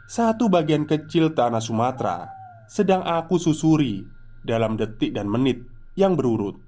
Satu 0.09 0.53
bagian 0.53 0.85
kecil 0.85 1.33
tanah 1.33 1.65
Sumatera 1.65 2.29
sedang 2.69 3.00
aku 3.05 3.41
susuri 3.41 4.05
dalam 4.45 4.77
detik 4.77 5.17
dan 5.17 5.33
menit 5.33 5.65
yang 5.97 6.12
berurut. 6.12 6.61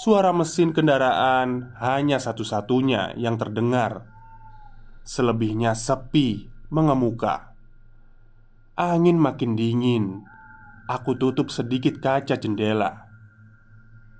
Suara 0.00 0.32
mesin 0.32 0.72
kendaraan 0.72 1.76
hanya 1.78 2.16
satu-satunya 2.16 3.20
yang 3.20 3.36
terdengar. 3.36 4.13
Selebihnya 5.04 5.76
sepi, 5.76 6.48
mengemuka. 6.72 7.52
Angin 8.74 9.20
makin 9.20 9.52
dingin 9.52 10.24
Aku 10.84 11.16
tutup 11.16 11.48
sedikit 11.48 11.96
kaca 11.96 12.36
jendela. 12.36 13.08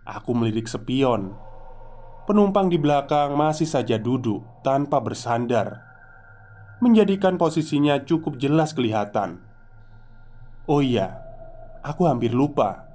Aku 0.08 0.32
melirik 0.32 0.64
spion. 0.64 1.36
Penumpang 2.24 2.72
di 2.72 2.80
belakang 2.80 3.36
masih 3.36 3.68
saja 3.68 4.00
duduk 4.00 4.40
tanpa 4.64 4.96
bersandar, 5.04 5.84
menjadikan 6.80 7.36
posisinya 7.36 8.00
cukup 8.08 8.40
jelas 8.40 8.72
kelihatan. 8.72 9.44
Oh 10.64 10.80
iya, 10.80 11.20
aku 11.84 12.08
hampir 12.08 12.32
lupa. 12.32 12.88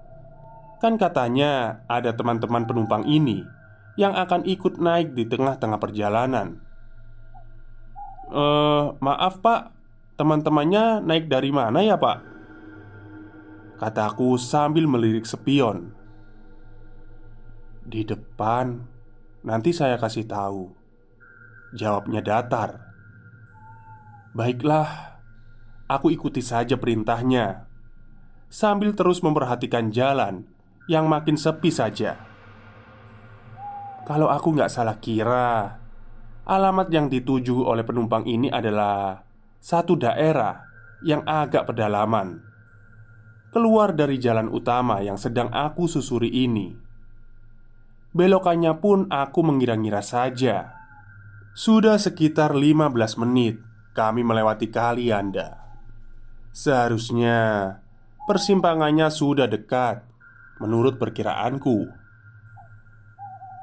Kan 0.81 0.97
katanya 0.97 1.85
ada 1.85 2.17
teman-teman 2.17 2.65
penumpang 2.65 3.05
ini 3.05 3.45
yang 4.01 4.17
akan 4.17 4.49
ikut 4.49 4.81
naik 4.81 5.13
di 5.13 5.29
tengah-tengah 5.29 5.77
perjalanan. 5.77 6.68
Eh, 8.29 8.85
maaf, 9.01 9.41
Pak. 9.41 9.61
Teman-temannya 10.19 11.01
naik 11.01 11.25
dari 11.31 11.49
mana 11.49 11.81
ya, 11.81 11.97
Pak? 11.97 12.17
Kataku 13.79 14.35
sambil 14.37 14.85
melirik 14.85 15.25
spion. 15.25 15.95
Di 17.87 18.05
depan. 18.05 18.85
Nanti 19.41 19.71
saya 19.71 19.95
kasih 19.95 20.27
tahu. 20.27 20.69
Jawabnya 21.73 22.19
datar. 22.19 22.91
Baiklah 24.35 25.09
Aku 25.89 26.13
ikuti 26.13 26.45
saja 26.45 26.77
perintahnya. 26.77 27.65
Sambil 28.45 28.93
terus 28.93 29.25
memperhatikan 29.25 29.89
jalan 29.89 30.45
Yang 30.85 31.05
makin 31.09 31.33
sepi 31.33 31.73
saja. 31.73 32.13
Kalau 34.05 34.29
aku 34.29 34.53
nggak 34.53 34.69
salah 34.69 35.01
kira 35.01 35.81
Alamat 36.49 36.89
yang 36.89 37.13
dituju 37.13 37.61
oleh 37.61 37.85
penumpang 37.85 38.25
ini 38.25 38.49
adalah 38.49 39.21
Satu 39.61 39.93
daerah 39.93 40.65
yang 41.05 41.21
agak 41.27 41.69
pedalaman 41.69 42.49
keluar 43.49 43.97
dari 43.97 44.21
jalan 44.21 44.47
utama 44.49 45.01
yang 45.01 45.17
sedang 45.17 45.49
aku 45.49 45.89
susuri 45.89 46.29
ini. 46.29 46.73
Belokannya 48.13 48.73
pun 48.81 49.09
aku 49.09 49.41
mengira-ngira 49.45 50.01
saja. 50.01 50.73
Sudah 51.53 51.97
sekitar 51.97 52.53
15 52.53 53.21
menit 53.25 53.61
kami 53.93 54.21
melewati 54.21 54.69
kali 54.69 55.09
Anda. 55.09 55.57
Seharusnya 56.53 57.37
persimpangannya 58.25 59.09
sudah 59.09 59.45
dekat 59.49 60.05
menurut 60.61 60.97
perkiraanku. 60.97 61.89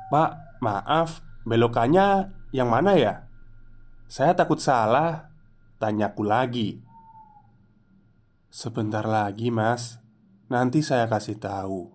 Pak, 0.07 0.62
maaf, 0.62 1.22
belokannya 1.42 2.31
yang 2.57 2.73
mana 2.73 2.97
ya? 2.97 3.29
Saya 4.09 4.33
takut 4.33 4.57
salah, 4.57 5.29
tanyaku 5.77 6.25
lagi. 6.25 6.81
Sebentar 8.49 9.05
lagi, 9.05 9.53
Mas. 9.53 10.01
Nanti 10.49 10.81
saya 10.81 11.05
kasih 11.05 11.37
tahu. 11.37 11.92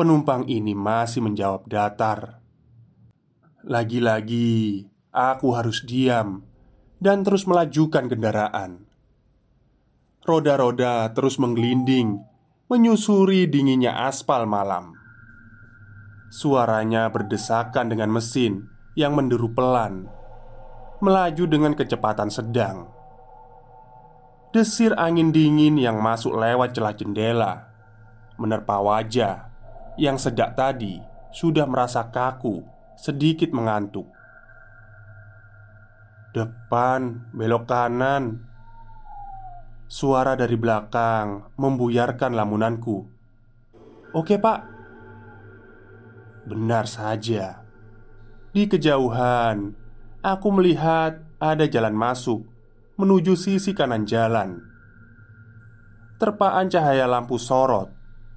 Penumpang 0.00 0.48
ini 0.48 0.72
masih 0.72 1.20
menjawab 1.20 1.68
datar. 1.68 2.40
Lagi-lagi, 3.68 4.88
aku 5.12 5.52
harus 5.52 5.84
diam 5.84 6.48
dan 6.96 7.20
terus 7.20 7.44
melajukan 7.44 8.08
kendaraan. 8.08 8.88
Roda-roda 10.24 11.12
terus 11.12 11.36
menggelinding, 11.36 12.24
menyusuri 12.72 13.44
dinginnya 13.44 14.08
aspal 14.08 14.48
malam. 14.48 14.96
Suaranya 16.32 17.12
berdesakan 17.12 17.92
dengan 17.92 18.08
mesin 18.08 18.71
yang 18.92 19.16
menderu 19.16 19.48
pelan, 19.52 20.08
melaju 21.00 21.44
dengan 21.48 21.72
kecepatan 21.72 22.28
sedang. 22.28 22.92
Desir 24.52 24.92
angin 25.00 25.32
dingin 25.32 25.80
yang 25.80 25.96
masuk 26.04 26.36
lewat 26.36 26.76
celah 26.76 26.92
jendela 26.92 27.72
Menerpa 28.36 28.84
wajah 28.84 29.48
Yang 29.96 30.28
sejak 30.28 30.52
tadi 30.52 31.00
sudah 31.32 31.64
merasa 31.64 32.12
kaku 32.12 32.60
Sedikit 32.92 33.48
mengantuk. 33.56 34.04
Depan, 36.36 37.32
belok 37.32 37.64
kanan. 37.64 38.44
Suara 39.88 40.36
dari 40.36 40.56
belakang 40.60 41.52
membuyarkan 41.56 42.32
lamunanku. 42.32 43.04
Oke 44.12 44.36
pak. 44.36 44.60
Benar 46.44 46.84
saja 46.88 47.64
Di 48.52 48.68
kejauhan 48.68 49.82
Aku 50.22 50.54
melihat 50.54 51.18
ada 51.42 51.66
jalan 51.66 51.98
masuk 51.98 52.46
menuju 52.94 53.34
sisi 53.34 53.74
kanan 53.74 54.06
jalan. 54.06 54.62
Terpaan 56.22 56.70
cahaya 56.70 57.10
lampu 57.10 57.42
sorot 57.42 57.90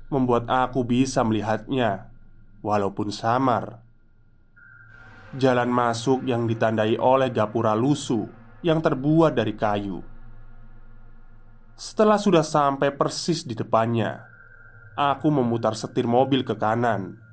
membuat 0.09 0.49
aku 0.49 0.81
bisa 0.81 1.21
melihatnya, 1.21 2.09
walaupun 2.65 3.13
samar. 3.13 3.85
Jalan 5.37 5.69
masuk 5.69 6.25
yang 6.25 6.49
ditandai 6.49 6.97
oleh 6.97 7.29
gapura 7.29 7.77
lusuh 7.77 8.25
yang 8.65 8.81
terbuat 8.81 9.37
dari 9.37 9.53
kayu. 9.53 10.01
Setelah 11.77 12.17
sudah 12.17 12.41
sampai 12.41 12.89
persis 12.97 13.45
di 13.45 13.53
depannya, 13.53 14.25
aku 14.97 15.29
memutar 15.29 15.77
setir 15.77 16.09
mobil 16.09 16.41
ke 16.41 16.57
kanan 16.57 17.24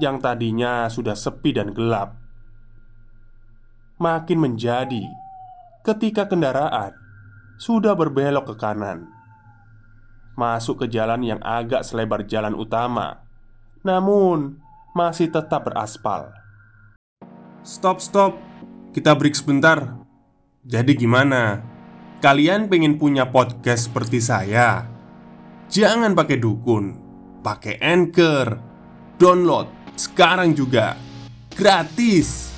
yang 0.00 0.22
tadinya 0.22 0.88
sudah 0.88 1.12
sepi 1.12 1.52
dan 1.52 1.76
gelap. 1.76 2.16
Makin 4.00 4.38
menjadi 4.40 5.04
ketika 5.84 6.24
kendaraan 6.24 6.96
sudah 7.60 7.92
berbelok 7.92 8.50
ke 8.50 8.54
kanan, 8.56 9.10
masuk 10.34 10.84
ke 10.84 10.86
jalan 10.88 11.20
yang 11.22 11.40
agak 11.44 11.84
selebar 11.84 12.24
jalan 12.24 12.56
utama, 12.56 13.22
namun 13.84 14.58
masih 14.96 15.28
tetap 15.28 15.68
beraspal. 15.68 16.32
Stop, 17.62 18.02
stop. 18.02 18.34
Kita 18.90 19.14
break 19.14 19.38
sebentar. 19.38 20.02
Jadi 20.66 20.98
gimana? 20.98 21.62
Kalian 22.18 22.66
pengen 22.66 22.98
punya 22.98 23.30
podcast 23.30 23.90
seperti 23.90 24.18
saya? 24.18 24.86
Jangan 25.70 26.14
pakai 26.14 26.38
dukun, 26.42 26.98
pakai 27.40 27.78
Anchor. 27.78 28.58
Download 29.16 29.81
sekarang 30.02 30.50
juga. 30.50 30.98
Gratis. 31.54 32.50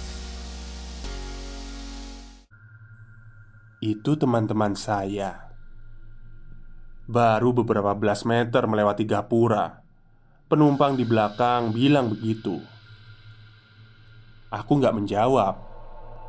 Itu 3.85 4.16
teman-teman 4.16 4.72
saya. 4.72 5.52
Baru 7.04 7.52
beberapa 7.52 7.92
belas 7.92 8.24
meter 8.24 8.64
melewati 8.64 9.04
gapura. 9.04 9.85
Penumpang 10.48 10.96
di 10.96 11.04
belakang 11.04 11.68
bilang 11.68 12.09
begitu. 12.09 12.64
Aku 14.48 14.80
nggak 14.80 14.96
menjawab, 14.96 15.54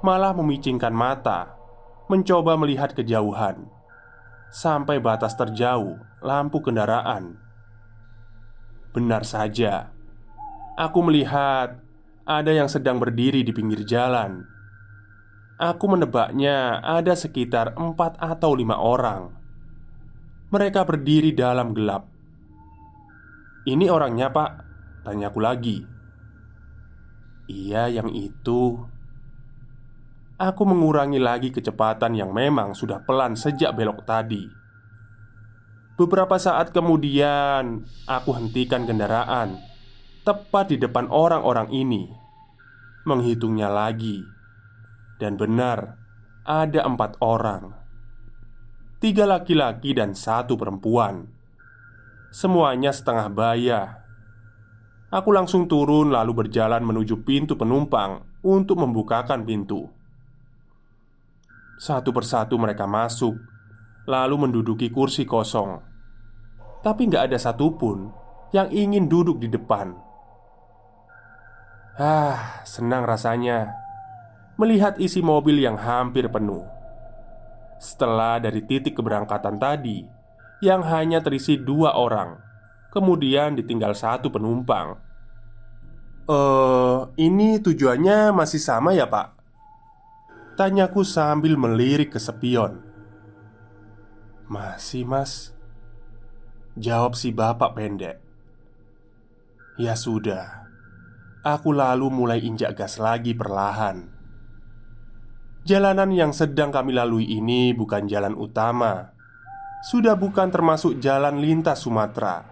malah 0.03 0.35
memicingkan 0.35 0.91
mata, 0.91 1.55
mencoba 2.11 2.59
melihat 2.59 2.91
kejauhan 2.91 3.71
sampai 4.51 4.99
batas 4.99 5.35
terjauh 5.39 5.95
lampu 6.19 6.59
kendaraan. 6.59 7.39
Benar 8.91 9.27
saja, 9.27 9.94
aku 10.75 10.99
melihat 11.07 11.79
ada 12.27 12.51
yang 12.51 12.67
sedang 12.67 12.99
berdiri 12.99 13.41
di 13.41 13.55
pinggir 13.55 13.87
jalan. 13.87 14.43
Aku 15.55 15.87
menebaknya 15.87 16.83
ada 16.83 17.15
sekitar 17.15 17.79
empat 17.79 18.19
atau 18.19 18.51
lima 18.51 18.75
orang. 18.75 19.31
Mereka 20.51 20.83
berdiri 20.83 21.31
dalam 21.31 21.71
gelap. 21.71 22.11
"Ini 23.63 23.87
orangnya, 23.87 24.27
Pak?" 24.35 24.51
tanyaku 25.07 25.39
lagi. 25.39 25.77
Iya, 27.47 27.87
yang 27.87 28.11
itu. 28.11 28.83
Aku 30.35 30.67
mengurangi 30.67 31.23
lagi 31.23 31.55
kecepatan 31.55 32.19
yang 32.19 32.35
memang 32.35 32.75
sudah 32.75 32.99
pelan 33.07 33.39
sejak 33.39 33.71
belok 33.71 34.03
tadi. 34.03 34.43
Beberapa 35.95 36.35
saat 36.35 36.75
kemudian, 36.75 37.87
aku 38.03 38.35
hentikan 38.35 38.83
kendaraan 38.83 39.74
tepat 40.25 40.73
di 40.73 40.77
depan 40.81 41.07
orang-orang 41.13 41.69
ini. 41.69 42.09
Menghitungnya 43.05 43.69
lagi, 43.69 44.25
dan 45.21 45.37
benar 45.37 46.01
ada 46.41 46.81
empat 46.83 47.21
orang: 47.21 47.71
tiga 48.97 49.29
laki-laki 49.29 49.93
dan 49.93 50.17
satu 50.17 50.57
perempuan. 50.57 51.29
Semuanya 52.33 52.89
setengah 52.91 53.29
baya 53.31 53.81
Aku 55.15 55.31
langsung 55.31 55.63
turun 55.71 56.11
lalu 56.11 56.43
berjalan 56.43 56.83
menuju 56.83 57.23
pintu 57.23 57.55
penumpang 57.55 58.19
untuk 58.43 58.83
membukakan 58.83 59.47
pintu. 59.47 59.87
Satu 61.79 62.11
persatu 62.11 62.59
mereka 62.59 62.83
masuk, 62.83 63.39
lalu 64.11 64.35
menduduki 64.35 64.91
kursi 64.91 65.23
kosong. 65.23 65.79
Tapi 66.83 67.01
nggak 67.07 67.31
ada 67.31 67.37
satupun 67.39 68.11
yang 68.51 68.67
ingin 68.67 69.07
duduk 69.07 69.39
di 69.39 69.47
depan. 69.47 70.04
Ah, 71.95 72.61
senang 72.67 73.07
rasanya 73.07 73.71
melihat 74.59 74.99
isi 74.99 75.23
mobil 75.23 75.59
yang 75.63 75.79
hampir 75.79 76.27
penuh. 76.27 76.63
Setelah 77.79 78.39
dari 78.39 78.63
titik 78.63 78.95
keberangkatan 78.99 79.59
tadi 79.59 80.03
yang 80.63 80.83
hanya 80.83 81.19
terisi 81.23 81.59
dua 81.59 81.95
orang, 81.95 82.39
kemudian 82.91 83.55
ditinggal 83.55 83.95
satu 83.95 84.31
penumpang 84.31 85.05
Eh, 86.25 86.99
ini 87.21 87.61
tujuannya 87.61 88.33
masih 88.33 88.57
sama 88.57 88.97
ya, 88.97 89.05
Pak? 89.05 89.37
Tanyaku 90.57 91.05
sambil 91.05 91.53
melirik 91.53 92.17
ke 92.17 92.19
spion. 92.19 92.81
Masih, 94.49 95.05
Mas. 95.05 95.53
Jawab 96.73 97.13
si 97.13 97.29
bapak 97.29 97.77
pendek. 97.77 98.17
Ya 99.77 99.93
sudah. 99.93 100.64
Aku 101.45 101.77
lalu 101.77 102.09
mulai 102.09 102.41
injak 102.41 102.73
gas 102.73 102.97
lagi 102.97 103.37
perlahan. 103.37 104.09
Jalanan 105.61 106.09
yang 106.09 106.33
sedang 106.33 106.73
kami 106.73 106.89
lalui 106.89 107.29
ini 107.29 107.69
bukan 107.69 108.09
jalan 108.09 108.33
utama. 108.33 109.13
Sudah 109.85 110.17
bukan 110.17 110.49
termasuk 110.49 110.97
jalan 110.97 111.37
lintas 111.37 111.85
Sumatera. 111.85 112.49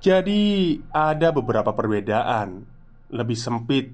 Jadi 0.00 0.80
ada 0.96 1.28
beberapa 1.28 1.76
perbedaan. 1.76 2.64
Lebih 3.12 3.36
sempit. 3.36 3.92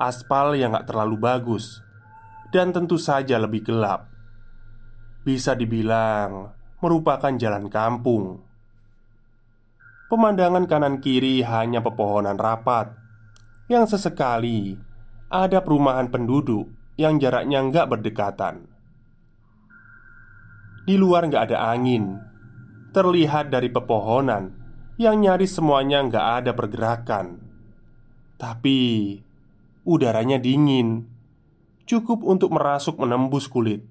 Aspal 0.00 0.56
yang 0.56 0.72
gak 0.72 0.88
terlalu 0.88 1.20
bagus. 1.20 1.84
Dan 2.48 2.72
tentu 2.72 2.96
saja 2.96 3.36
lebih 3.36 3.68
gelap. 3.68 4.08
Bisa 5.28 5.52
dibilang 5.52 6.56
merupakan 6.80 7.36
jalan 7.36 7.68
kampung 7.68 8.45
Pemandangan 10.06 10.70
kanan 10.70 11.02
kiri 11.02 11.42
hanya 11.42 11.82
pepohonan 11.82 12.38
rapat. 12.38 12.94
Yang 13.66 13.98
sesekali 13.98 14.78
ada 15.26 15.58
perumahan 15.58 16.06
penduduk 16.06 16.70
yang 16.94 17.18
jaraknya 17.18 17.66
nggak 17.66 17.86
berdekatan. 17.90 18.70
Di 20.86 20.94
luar 20.94 21.26
nggak 21.26 21.50
ada 21.50 21.74
angin. 21.74 22.22
Terlihat 22.94 23.50
dari 23.50 23.66
pepohonan 23.66 24.54
yang 24.96 25.18
nyaris 25.18 25.58
semuanya 25.58 26.06
nggak 26.06 26.26
ada 26.42 26.52
pergerakan. 26.54 27.42
Tapi 28.38 28.78
udaranya 29.82 30.38
dingin, 30.38 31.10
cukup 31.84 32.22
untuk 32.22 32.54
merasuk 32.54 32.96
menembus 33.02 33.50
kulit. 33.50 33.82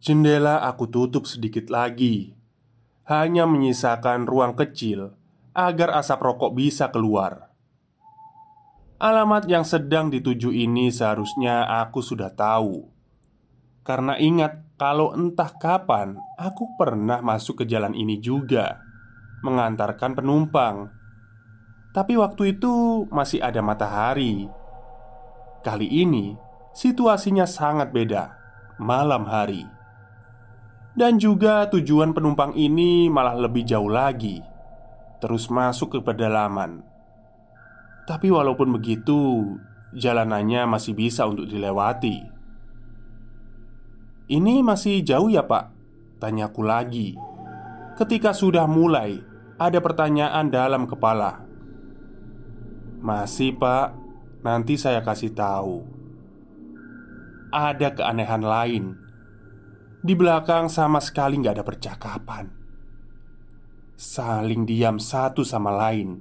Jendela 0.00 0.64
aku 0.64 0.88
tutup 0.88 1.24
sedikit 1.28 1.68
lagi, 1.68 2.36
hanya 3.04 3.44
menyisakan 3.44 4.24
ruang 4.24 4.56
kecil 4.56 5.12
agar 5.52 5.92
asap 6.00 6.24
rokok 6.24 6.56
bisa 6.56 6.88
keluar. 6.88 7.52
Alamat 8.96 9.44
yang 9.44 9.66
sedang 9.66 10.08
dituju 10.08 10.48
ini 10.54 10.88
seharusnya 10.88 11.68
aku 11.84 12.00
sudah 12.00 12.32
tahu, 12.32 12.88
karena 13.84 14.16
ingat 14.16 14.64
kalau 14.80 15.12
entah 15.12 15.52
kapan 15.60 16.16
aku 16.40 16.72
pernah 16.80 17.20
masuk 17.20 17.62
ke 17.62 17.64
jalan 17.68 17.92
ini 17.92 18.16
juga 18.16 18.80
mengantarkan 19.44 20.16
penumpang. 20.16 20.88
Tapi 21.92 22.16
waktu 22.16 22.58
itu 22.58 23.04
masih 23.12 23.44
ada 23.44 23.60
matahari. 23.60 24.48
Kali 25.60 25.86
ini 25.86 26.34
situasinya 26.72 27.44
sangat 27.44 27.92
beda, 27.92 28.34
malam 28.80 29.28
hari. 29.28 29.73
Dan 30.94 31.18
juga 31.18 31.66
tujuan 31.74 32.14
penumpang 32.14 32.54
ini 32.54 33.10
malah 33.10 33.34
lebih 33.34 33.66
jauh 33.66 33.90
lagi, 33.90 34.38
terus 35.18 35.50
masuk 35.50 35.98
ke 35.98 35.98
pedalaman. 36.06 36.86
Tapi 38.06 38.30
walaupun 38.30 38.70
begitu, 38.70 39.42
jalanannya 39.90 40.70
masih 40.70 40.94
bisa 40.94 41.26
untuk 41.26 41.50
dilewati. 41.50 42.30
Ini 44.30 44.62
masih 44.62 45.02
jauh 45.02 45.26
ya, 45.28 45.42
Pak? 45.42 45.74
Tanyaku 46.22 46.62
lagi. 46.62 47.18
Ketika 47.98 48.30
sudah 48.30 48.70
mulai 48.70 49.18
ada 49.58 49.82
pertanyaan 49.82 50.46
dalam 50.46 50.86
kepala. 50.86 51.42
Masih, 53.02 53.50
Pak. 53.58 53.98
Nanti 54.46 54.78
saya 54.80 55.02
kasih 55.02 55.34
tahu. 55.34 55.84
Ada 57.50 57.92
keanehan 57.98 58.46
lain. 58.46 59.03
Di 60.04 60.12
belakang 60.12 60.68
sama 60.68 61.00
sekali 61.00 61.40
nggak 61.40 61.54
ada 61.56 61.64
percakapan. 61.64 62.44
Saling 63.96 64.68
diam 64.68 65.00
satu 65.00 65.40
sama 65.48 65.72
lain. 65.72 66.20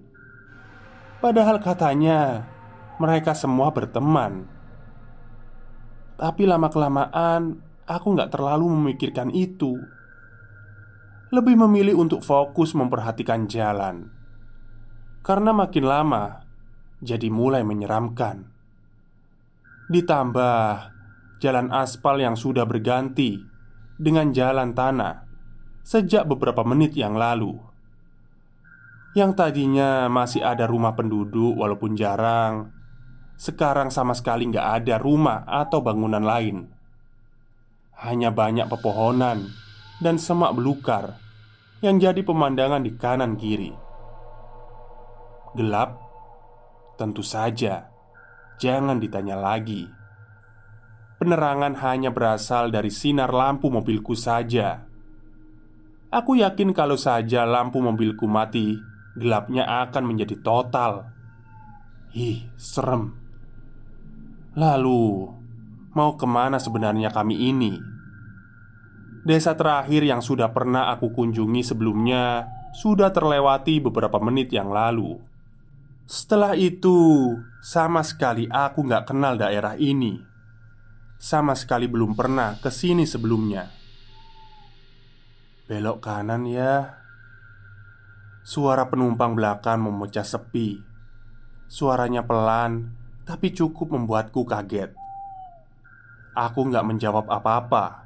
Padahal 1.19 1.59
katanya 1.59 2.47
mereka 2.95 3.35
semua 3.35 3.75
berteman. 3.75 4.47
Tapi 6.15 6.47
lama-kelamaan 6.47 7.59
aku 7.83 8.07
nggak 8.15 8.31
terlalu 8.31 8.71
memikirkan 8.71 9.27
itu 9.35 9.75
lebih 11.35 11.59
memilih 11.67 11.99
untuk 11.99 12.23
fokus 12.23 12.71
memperhatikan 12.71 13.51
jalan 13.51 14.07
karena 15.27 15.51
makin 15.51 15.85
lama 15.87 16.43
jadi 17.03 17.27
mulai 17.27 17.67
menyeramkan. 17.67 18.47
Ditambah 19.91 20.63
jalan 21.43 21.67
aspal 21.75 22.23
yang 22.23 22.39
sudah 22.39 22.63
berganti 22.63 23.52
dengan 24.03 24.35
jalan 24.35 24.75
tanah 24.75 25.23
sejak 25.87 26.27
beberapa 26.27 26.67
menit 26.67 26.91
yang 26.99 27.15
lalu. 27.15 27.55
Yang 29.15 29.31
tadinya 29.39 30.11
masih 30.11 30.43
ada 30.43 30.67
rumah 30.67 30.91
penduduk 30.97 31.55
walaupun 31.55 31.95
jarang, 31.95 32.75
sekarang 33.39 33.87
sama 33.93 34.11
sekali 34.11 34.51
nggak 34.51 34.83
ada 34.83 34.95
rumah 34.99 35.47
atau 35.47 35.79
bangunan 35.79 36.23
lain. 36.23 36.67
Hanya 38.03 38.35
banyak 38.35 38.67
pepohonan 38.67 39.47
dan 40.03 40.19
semak 40.19 40.51
belukar 40.51 41.15
yang 41.79 42.01
jadi 42.01 42.19
pemandangan 42.25 42.83
di 42.83 42.91
kanan 42.99 43.39
kiri. 43.39 43.71
Gelap, 45.53 45.95
tentu 46.97 47.21
saja, 47.21 47.87
jangan 48.57 48.97
ditanya 48.97 49.37
lagi. 49.37 50.02
Penerangan 51.23 51.79
hanya 51.79 52.11
berasal 52.11 52.67
dari 52.67 52.91
sinar 52.91 53.31
lampu 53.31 53.71
mobilku 53.71 54.11
saja. 54.11 54.83
Aku 56.11 56.35
yakin 56.35 56.75
kalau 56.75 56.99
saja 56.99 57.47
lampu 57.47 57.79
mobilku 57.79 58.27
mati, 58.27 58.75
gelapnya 59.15 59.87
akan 59.87 60.03
menjadi 60.03 60.35
total. 60.43 61.07
Ih, 62.11 62.43
serem. 62.59 63.15
Lalu, 64.59 65.31
mau 65.95 66.19
ke 66.19 66.27
mana 66.27 66.59
sebenarnya 66.59 67.07
kami 67.07 67.39
ini? 67.39 67.71
Desa 69.23 69.55
terakhir 69.55 70.03
yang 70.03 70.19
sudah 70.19 70.51
pernah 70.51 70.91
aku 70.91 71.15
kunjungi 71.15 71.63
sebelumnya 71.63 72.51
sudah 72.75 73.15
terlewati 73.15 73.79
beberapa 73.79 74.19
menit 74.19 74.51
yang 74.51 74.75
lalu. 74.75 75.23
Setelah 76.03 76.51
itu, 76.59 77.31
sama 77.63 78.03
sekali 78.03 78.43
aku 78.51 78.83
nggak 78.83 79.07
kenal 79.07 79.39
daerah 79.39 79.79
ini. 79.79 80.32
Sama 81.23 81.55
sekali 81.55 81.87
belum 81.87 82.19
pernah 82.19 82.59
ke 82.59 82.67
sini 82.67 83.07
sebelumnya. 83.07 83.71
Belok 85.71 86.03
kanan 86.03 86.43
ya. 86.43 86.99
Suara 88.43 88.91
penumpang 88.91 89.31
belakang 89.31 89.87
memecah 89.87 90.27
sepi. 90.27 90.83
Suaranya 91.71 92.27
pelan, 92.27 92.91
tapi 93.23 93.55
cukup 93.55 93.95
membuatku 93.95 94.43
kaget. 94.43 94.91
Aku 96.35 96.67
nggak 96.67 96.91
menjawab 96.91 97.31
apa-apa. 97.31 98.03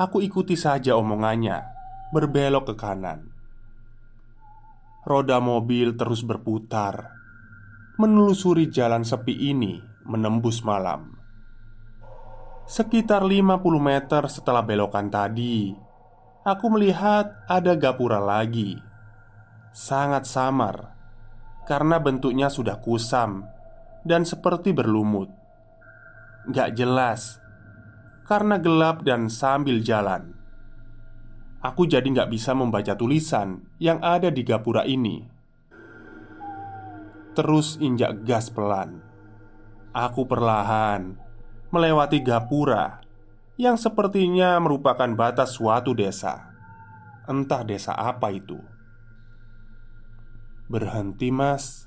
Aku 0.00 0.24
ikuti 0.24 0.56
saja 0.56 0.96
omongannya, 0.96 1.60
berbelok 2.08 2.72
ke 2.72 2.74
kanan. 2.80 3.28
Roda 5.04 5.44
mobil 5.44 5.92
terus 5.92 6.24
berputar, 6.24 7.20
menelusuri 8.00 8.72
jalan 8.72 9.04
sepi 9.04 9.52
ini 9.52 9.76
menembus 10.08 10.64
malam. 10.64 11.19
Sekitar 12.70 13.26
50 13.26 13.66
meter 13.82 14.30
setelah 14.30 14.62
belokan 14.62 15.10
tadi, 15.10 15.74
aku 16.46 16.70
melihat 16.70 17.42
ada 17.50 17.74
gapura 17.74 18.22
lagi. 18.22 18.78
Sangat 19.74 20.22
samar 20.22 20.94
karena 21.66 21.98
bentuknya 21.98 22.46
sudah 22.46 22.78
kusam 22.78 23.42
dan 24.06 24.22
seperti 24.22 24.70
berlumut. 24.70 25.26
Gak 26.54 26.78
jelas 26.78 27.42
karena 28.30 28.54
gelap 28.62 29.02
dan 29.02 29.26
sambil 29.26 29.82
jalan. 29.82 30.30
Aku 31.66 31.90
jadi 31.90 32.06
gak 32.06 32.30
bisa 32.30 32.54
membaca 32.54 32.94
tulisan 32.94 33.66
yang 33.82 33.98
ada 33.98 34.30
di 34.30 34.46
gapura 34.46 34.86
ini. 34.86 35.26
Terus 37.34 37.82
injak 37.82 38.22
gas 38.22 38.46
pelan. 38.46 39.02
Aku 39.90 40.22
perlahan 40.30 41.29
melewati 41.70 42.18
gapura 42.22 42.98
yang 43.54 43.78
sepertinya 43.78 44.58
merupakan 44.58 45.06
batas 45.14 45.54
suatu 45.54 45.94
desa. 45.94 46.50
Entah 47.30 47.62
desa 47.62 47.94
apa 47.94 48.34
itu. 48.34 48.58
Berhenti, 50.70 51.30
Mas. 51.34 51.86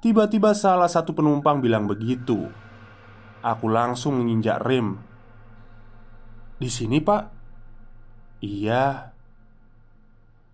Tiba-tiba 0.00 0.54
salah 0.56 0.88
satu 0.88 1.12
penumpang 1.12 1.60
bilang 1.60 1.84
begitu. 1.84 2.48
Aku 3.42 3.66
langsung 3.68 4.18
menginjak 4.22 4.62
rem. 4.62 4.98
Di 6.56 6.70
sini, 6.72 6.98
Pak. 6.98 7.24
Iya. 8.40 9.12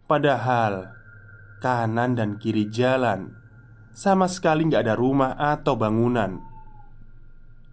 Padahal 0.07 0.91
kanan 1.63 2.15
dan 2.15 2.39
kiri 2.39 2.71
jalan 2.71 3.35
sama 3.97 4.29
sekali 4.29 4.69
nggak 4.69 4.83
ada 4.87 4.95
rumah 4.95 5.35
atau 5.35 5.75
bangunan. 5.79 6.56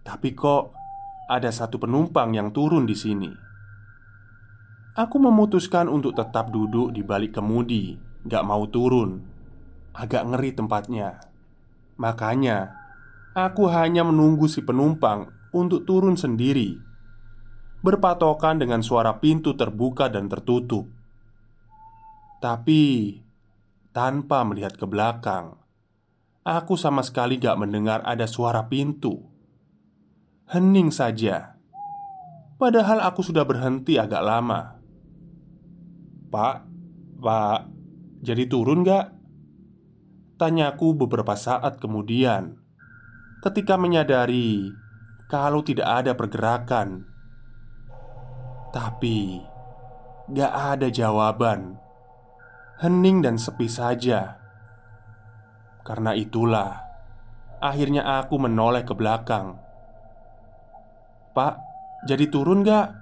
Tapi 0.04 0.36
kok 0.36 0.76
ada 1.32 1.48
satu 1.48 1.80
penumpang 1.80 2.36
yang 2.36 2.52
turun 2.52 2.84
di 2.84 2.92
sini. 2.92 3.32
Aku 4.94 5.18
memutuskan 5.18 5.90
untuk 5.90 6.14
tetap 6.14 6.54
duduk 6.54 6.94
di 6.94 7.02
balik 7.02 7.40
kemudi, 7.40 7.98
nggak 8.28 8.44
mau 8.46 8.62
turun. 8.70 9.18
Agak 9.90 10.22
ngeri 10.30 10.54
tempatnya. 10.54 11.18
Makanya, 11.98 12.70
aku 13.34 13.66
hanya 13.66 14.06
menunggu 14.06 14.46
si 14.46 14.62
penumpang 14.62 15.26
untuk 15.50 15.82
turun 15.82 16.14
sendiri, 16.14 16.78
berpatokan 17.82 18.62
dengan 18.62 18.86
suara 18.86 19.18
pintu 19.18 19.58
terbuka 19.58 20.06
dan 20.06 20.30
tertutup. 20.30 20.86
Tapi, 22.38 23.18
tanpa 23.90 24.46
melihat 24.46 24.78
ke 24.78 24.86
belakang, 24.86 25.58
aku 26.46 26.78
sama 26.78 27.02
sekali 27.02 27.42
gak 27.42 27.58
mendengar 27.58 28.02
ada 28.06 28.30
suara 28.30 28.66
pintu. 28.70 29.33
Hening 30.44 30.92
saja, 30.92 31.56
padahal 32.60 33.00
aku 33.00 33.24
sudah 33.24 33.48
berhenti 33.48 33.96
agak 33.96 34.20
lama. 34.20 34.76
Pak, 36.28 36.56
pak, 37.16 37.60
jadi 38.20 38.44
turun 38.44 38.84
gak? 38.84 39.16
Tanyaku 40.36 40.98
beberapa 41.00 41.32
saat 41.32 41.80
kemudian 41.80 42.60
Ketika 43.40 43.80
menyadari 43.80 44.68
Kalau 45.32 45.64
tidak 45.64 46.04
ada 46.04 46.12
pergerakan. 46.12 47.08
Tapi 48.68 49.40
Gak 50.28 50.52
ada 50.76 50.92
jawaban. 50.92 51.80
Hening 52.84 53.24
dan 53.24 53.40
sepi 53.40 53.64
saja. 53.64 54.36
Karena 55.80 56.12
itulah 56.12 56.84
Akhirnya 57.64 58.20
aku 58.20 58.36
menoleh 58.36 58.84
ke 58.84 58.92
belakang 58.92 59.63
Pak, 61.34 61.54
jadi 62.06 62.30
turun 62.30 62.62
gak? 62.62 62.94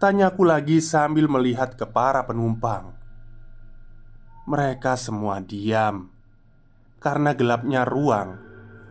Tanyaku 0.00 0.42
lagi 0.48 0.80
sambil 0.80 1.28
melihat 1.28 1.76
ke 1.76 1.84
para 1.84 2.24
penumpang. 2.24 2.96
Mereka 4.48 4.96
semua 4.96 5.40
diam. 5.40 6.12
Karena 7.00 7.36
gelapnya 7.36 7.84
ruang 7.84 8.46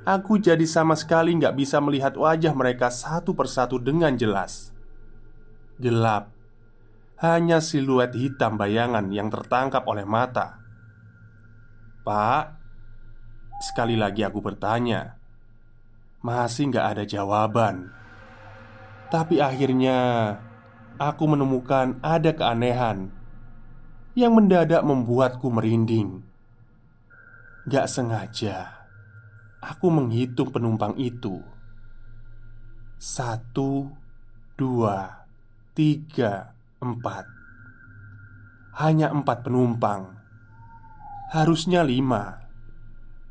Aku 0.05 0.37
jadi 0.37 0.61
sama 0.69 0.93
sekali 0.93 1.33
nggak 1.33 1.57
bisa 1.57 1.81
melihat 1.81 2.13
wajah 2.13 2.53
mereka 2.53 2.93
satu 2.93 3.33
persatu 3.33 3.81
dengan 3.81 4.13
jelas. 4.13 4.69
Gelap. 5.81 6.29
Hanya 7.25 7.57
siluet 7.57 8.13
hitam 8.13 8.53
bayangan 8.53 9.09
yang 9.09 9.33
tertangkap 9.33 9.81
oleh 9.89 10.05
mata. 10.05 10.61
Pak 12.05 12.53
Sekali 13.65 13.97
lagi 13.97 14.21
aku 14.21 14.45
bertanya 14.45 15.17
Masih 16.25 16.73
nggak 16.73 16.97
ada 16.97 17.03
jawaban 17.05 17.93
Tapi 19.13 19.37
akhirnya 19.37 19.99
Aku 20.95 21.27
menemukan 21.27 21.99
ada 21.99 22.31
keanehan 22.31 23.11
yang 24.15 24.31
mendadak 24.31 24.79
membuatku 24.79 25.51
merinding. 25.51 26.23
Gak 27.67 27.91
sengaja, 27.91 28.87
aku 29.59 29.91
menghitung 29.91 30.55
penumpang 30.55 30.95
itu. 30.95 31.43
Satu, 32.95 33.91
dua, 34.55 35.27
tiga, 35.75 36.55
empat. 36.79 37.27
Hanya 38.79 39.11
empat 39.11 39.43
penumpang. 39.43 40.15
Harusnya 41.35 41.83
lima. 41.83 42.39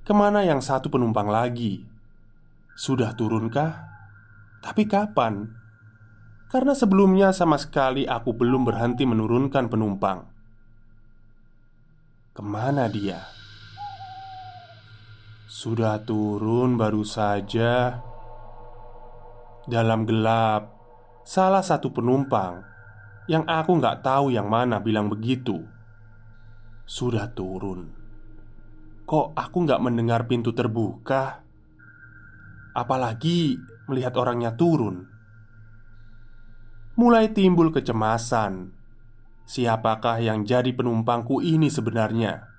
Ke 0.05 0.13
mana 0.13 0.45
yang 0.45 0.61
satu 0.61 0.93
penumpang 0.93 1.33
lagi? 1.33 1.94
Sudah 2.75 3.15
turunkah? 3.15 3.87
Tapi 4.59 4.91
kapan? 4.91 5.47
Karena 6.51 6.75
sebelumnya 6.75 7.31
sama 7.31 7.55
sekali 7.59 8.07
aku 8.07 8.35
belum 8.35 8.67
berhenti 8.67 9.07
menurunkan 9.07 9.71
penumpang. 9.71 10.27
Ke 12.35 12.43
mana 12.43 12.91
dia? 12.91 13.23
Sudah 15.55 16.03
turun 16.03 16.75
baru 16.75 17.07
saja 17.07 18.03
Dalam 19.71 20.03
gelap 20.03 20.67
Salah 21.23 21.63
satu 21.63 21.95
penumpang 21.95 22.59
Yang 23.31 23.45
aku 23.47 23.71
nggak 23.79 24.03
tahu 24.03 24.35
yang 24.35 24.51
mana 24.51 24.83
bilang 24.83 25.07
begitu 25.07 25.63
Sudah 26.83 27.31
turun 27.31 27.87
Kok 29.07 29.39
aku 29.39 29.57
nggak 29.63 29.79
mendengar 29.79 30.27
pintu 30.27 30.51
terbuka 30.51 31.44
Apalagi 32.75 33.57
melihat 33.87 34.19
orangnya 34.19 34.59
turun. 34.59 35.07
Mulai 36.99 37.31
timbul 37.31 37.71
kecemasan. 37.71 38.75
Siapakah 39.45 40.19
yang 40.19 40.43
jadi 40.43 40.75
penumpangku 40.75 41.39
ini 41.39 41.71
sebenarnya? 41.71 42.51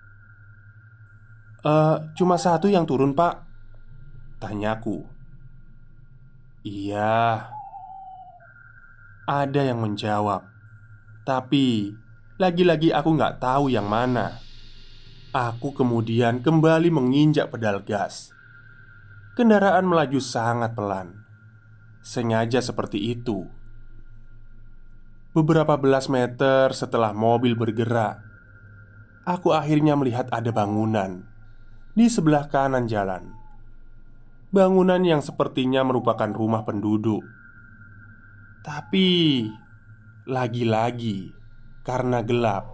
Eh, 1.66 1.98
cuma 2.16 2.38
satu 2.38 2.70
yang 2.70 2.86
turun 2.86 3.18
pak 3.18 3.42
Tanyaku. 4.40 5.02
Iya. 6.66 7.50
Ada 9.26 9.74
yang 9.74 9.82
menjawab 9.82 10.46
Tapi 11.26 11.90
Lagi-lagi 12.36 12.92
aku 12.92 13.16
nggak 13.16 13.40
tahu 13.40 13.72
yang 13.72 13.88
mana. 13.88 14.44
Aku 15.32 15.72
kemudian 15.72 16.44
kembali 16.44 16.92
menginjak 16.92 17.48
pedal 17.48 17.80
gas 17.80 18.35
Kendaraan 19.36 19.84
melaju 19.84 20.16
sangat 20.24 20.80
pelan. 20.80 21.28
Sengaja 22.00 22.64
seperti 22.64 23.12
itu. 23.12 23.44
Beberapa 25.36 25.76
belas 25.76 26.08
meter 26.08 26.72
setelah 26.72 27.12
mobil 27.12 27.52
bergerak, 27.52 28.24
aku 29.28 29.52
akhirnya 29.52 30.00
melihat 30.00 30.32
ada 30.32 30.56
bangunan 30.56 31.28
di 31.92 32.08
sebelah 32.08 32.48
kanan 32.48 32.88
jalan. 32.88 33.36
Bangunan 34.56 35.04
yang 35.04 35.20
sepertinya 35.20 35.84
merupakan 35.84 36.32
rumah 36.32 36.64
penduduk, 36.64 37.20
tapi 38.64 39.44
lagi-lagi 40.24 41.36
karena 41.84 42.24
gelap, 42.24 42.72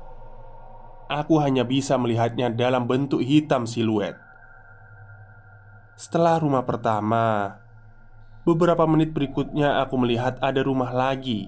aku 1.09 1.41
hanya 1.41 1.65
bisa 1.65 1.97
melihatnya 1.97 2.53
dalam 2.53 2.85
bentuk 2.85 3.25
hitam 3.25 3.65
siluet. 3.65 4.29
Setelah 6.01 6.41
rumah 6.41 6.65
pertama, 6.65 7.61
beberapa 8.41 8.89
menit 8.89 9.13
berikutnya 9.13 9.85
aku 9.85 10.01
melihat 10.01 10.41
ada 10.41 10.65
rumah 10.65 10.89
lagi 10.89 11.45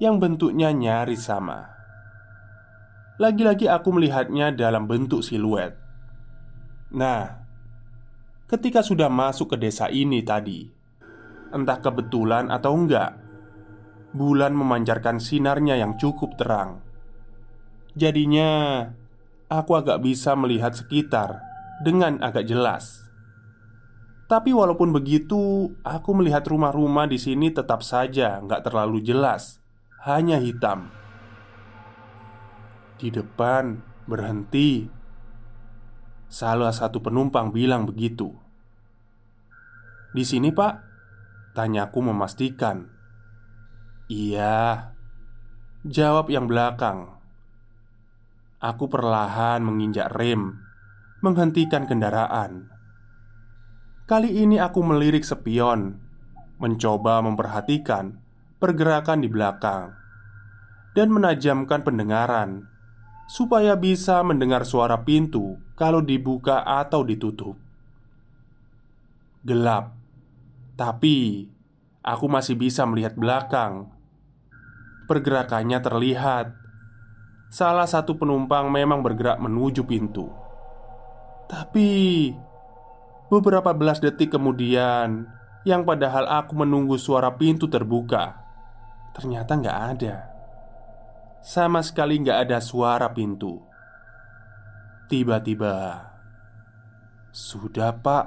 yang 0.00 0.16
bentuknya 0.16 0.72
nyaris 0.72 1.28
sama. 1.28 1.76
Lagi-lagi 3.20 3.68
aku 3.68 3.92
melihatnya 3.92 4.48
dalam 4.56 4.88
bentuk 4.88 5.20
siluet. 5.20 5.76
Nah, 6.96 7.36
ketika 8.48 8.80
sudah 8.80 9.12
masuk 9.12 9.52
ke 9.52 9.68
desa 9.68 9.92
ini 9.92 10.24
tadi, 10.24 10.64
entah 11.52 11.76
kebetulan 11.76 12.48
atau 12.48 12.72
enggak, 12.72 13.12
bulan 14.16 14.56
memancarkan 14.56 15.20
sinarnya 15.20 15.76
yang 15.76 16.00
cukup 16.00 16.32
terang. 16.40 16.80
Jadinya, 17.92 18.88
aku 19.52 19.76
agak 19.76 20.00
bisa 20.00 20.32
melihat 20.32 20.72
sekitar 20.72 21.44
dengan 21.84 22.24
agak 22.24 22.48
jelas. 22.48 23.05
Tapi 24.26 24.50
walaupun 24.50 24.90
begitu, 24.90 25.70
aku 25.86 26.10
melihat 26.18 26.42
rumah-rumah 26.50 27.06
di 27.06 27.14
sini 27.14 27.54
tetap 27.54 27.86
saja 27.86 28.42
nggak 28.42 28.66
terlalu 28.66 28.98
jelas 28.98 29.62
hanya 30.02 30.42
hitam. 30.42 30.90
Di 32.98 33.14
depan 33.14 33.82
berhenti. 34.10 34.90
Salah 36.26 36.74
satu 36.74 36.98
penumpang 36.98 37.54
bilang 37.54 37.86
begitu. 37.86 38.34
"Di 40.10 40.26
sini, 40.26 40.50
Pak?" 40.50 40.74
tanyaku 41.54 42.10
memastikan. 42.10 42.90
"Iya." 44.10 44.90
Jawab 45.86 46.34
yang 46.34 46.50
belakang. 46.50 47.14
Aku 48.58 48.90
perlahan 48.90 49.62
menginjak 49.62 50.10
rem, 50.10 50.58
menghentikan 51.22 51.86
kendaraan. 51.86 52.75
Kali 54.06 54.38
ini 54.38 54.62
aku 54.62 54.86
melirik 54.86 55.26
spion, 55.26 55.98
mencoba 56.62 57.18
memperhatikan 57.26 58.22
pergerakan 58.62 59.18
di 59.18 59.26
belakang 59.26 59.98
dan 60.94 61.10
menajamkan 61.10 61.82
pendengaran 61.82 62.70
supaya 63.26 63.74
bisa 63.74 64.22
mendengar 64.22 64.62
suara 64.62 65.02
pintu 65.02 65.58
kalau 65.74 66.06
dibuka 66.06 66.62
atau 66.62 67.02
ditutup. 67.02 67.58
Gelap, 69.42 69.98
tapi 70.78 71.50
aku 72.06 72.30
masih 72.30 72.54
bisa 72.54 72.86
melihat 72.86 73.18
belakang. 73.18 73.90
Pergerakannya 75.10 75.82
terlihat. 75.82 76.54
Salah 77.50 77.90
satu 77.90 78.14
penumpang 78.14 78.70
memang 78.70 79.02
bergerak 79.02 79.42
menuju 79.42 79.82
pintu, 79.82 80.30
tapi 81.50 82.30
beberapa 83.28 83.74
belas 83.76 83.98
detik 84.02 84.34
kemudian, 84.34 85.26
yang 85.66 85.82
padahal 85.82 86.26
aku 86.30 86.54
menunggu 86.54 86.94
suara 86.94 87.34
pintu 87.34 87.66
terbuka 87.66 88.46
Ternyata 89.16 89.56
nggak 89.56 89.78
ada. 89.96 90.16
Sama 91.40 91.80
sekali 91.80 92.20
nggak 92.20 92.38
ada 92.44 92.60
suara 92.60 93.08
pintu. 93.16 93.64
Tiba-tiba 95.08 96.04
Sudah 97.32 97.96
pak. 97.96 98.24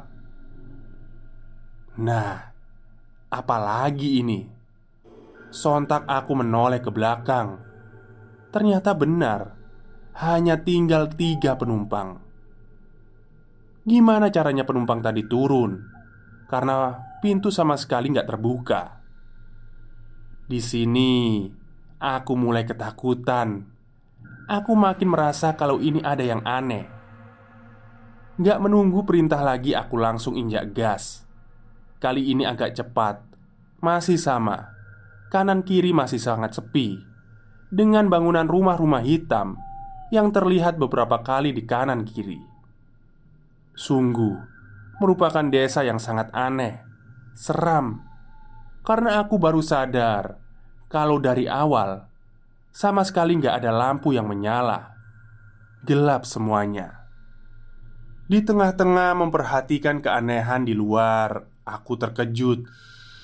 Nah 2.01 2.49
Apalagi 3.29 4.17
ini? 4.17 4.49
Sontak 5.53 6.09
aku 6.09 6.33
menoleh 6.33 6.81
ke 6.81 6.89
belakang. 6.89 7.61
Ternyata 8.49 8.97
benar 8.97 9.53
Hanya 10.17 10.57
tinggal 10.65 11.05
tiga 11.13 11.53
penumpang 11.53 12.28
Gimana 13.89 14.29
caranya 14.29 14.69
penumpang 14.69 15.01
tadi 15.01 15.25
turun? 15.25 15.81
Karena 16.45 16.93
pintu 17.25 17.49
sama 17.49 17.73
sekali 17.73 18.13
nggak 18.13 18.29
terbuka 18.29 18.99
di 20.49 20.65
sini, 20.65 21.45
aku 22.01 22.33
mulai 22.33 22.65
ketakutan. 22.65 23.69
Aku 24.49 24.73
makin 24.73 25.13
merasa 25.13 25.53
kalau 25.53 25.77
ini 25.77 26.01
ada 26.01 26.25
yang 26.25 26.41
aneh. 26.41 26.89
Gak 28.41 28.57
menunggu 28.57 29.05
perintah 29.05 29.45
lagi, 29.45 29.77
aku 29.77 30.01
langsung 30.01 30.33
injak 30.33 30.73
gas. 30.73 31.21
Kali 32.01 32.33
ini 32.33 32.49
agak 32.49 32.73
cepat, 32.81 33.21
masih 33.77 34.17
sama. 34.17 34.73
Kanan 35.29 35.61
kiri 35.61 35.93
masih 35.93 36.17
sangat 36.17 36.57
sepi, 36.57 36.97
dengan 37.69 38.09
bangunan 38.09 38.49
rumah-rumah 38.49 39.05
hitam 39.05 39.53
yang 40.09 40.33
terlihat 40.33 40.81
beberapa 40.81 41.21
kali 41.21 41.53
di 41.53 41.61
kanan 41.61 42.09
kiri. 42.09 42.48
Sungguh 43.79 44.35
merupakan 44.99 45.47
desa 45.47 45.87
yang 45.87 46.03
sangat 46.03 46.27
aneh, 46.35 46.83
seram, 47.31 48.03
karena 48.83 49.23
aku 49.23 49.39
baru 49.39 49.63
sadar 49.63 50.35
kalau 50.91 51.15
dari 51.15 51.47
awal 51.47 52.03
sama 52.75 53.07
sekali 53.07 53.39
nggak 53.39 53.63
ada 53.63 53.71
lampu 53.71 54.11
yang 54.11 54.27
menyala, 54.27 54.99
gelap 55.87 56.27
semuanya. 56.27 57.07
Di 58.27 58.43
tengah-tengah 58.43 59.15
memperhatikan 59.15 60.03
keanehan 60.03 60.67
di 60.67 60.75
luar, 60.75 61.47
aku 61.63 61.95
terkejut 61.95 62.67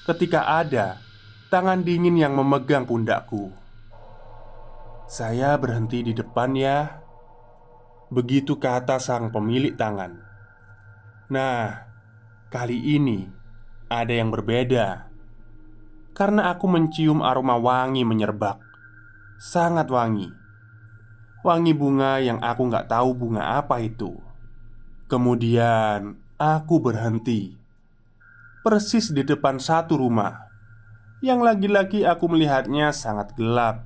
ketika 0.08 0.56
ada 0.56 1.04
tangan 1.52 1.84
dingin 1.84 2.16
yang 2.16 2.32
memegang 2.32 2.88
pundakku. 2.88 3.52
Saya 5.06 5.60
berhenti 5.60 6.00
di 6.00 6.16
depan 6.16 6.56
ya. 6.56 7.04
Begitu 8.08 8.56
kata 8.56 9.04
sang 9.04 9.36
pemilik 9.36 9.76
tangan. 9.76 10.25
Nah, 11.26 11.90
kali 12.54 12.78
ini 12.98 13.26
ada 13.90 14.14
yang 14.14 14.30
berbeda 14.30 15.10
karena 16.14 16.54
aku 16.54 16.70
mencium 16.70 17.26
aroma 17.26 17.58
wangi 17.58 18.06
menyerbak. 18.06 18.62
Sangat 19.42 19.92
wangi. 19.92 20.32
Wangi 21.44 21.74
bunga 21.76 22.22
yang 22.24 22.40
aku 22.40 22.72
nggak 22.72 22.88
tahu 22.88 23.18
bunga 23.18 23.58
apa 23.60 23.82
itu. 23.82 24.16
Kemudian 25.06 26.18
aku 26.38 26.82
berhenti 26.82 27.54
persis 28.66 29.14
di 29.14 29.22
depan 29.22 29.62
satu 29.62 29.94
rumah 29.94 30.46
yang 31.22 31.46
lagi-lagi 31.46 32.02
aku 32.02 32.26
melihatnya 32.30 32.90
sangat 32.90 33.38
gelap, 33.38 33.86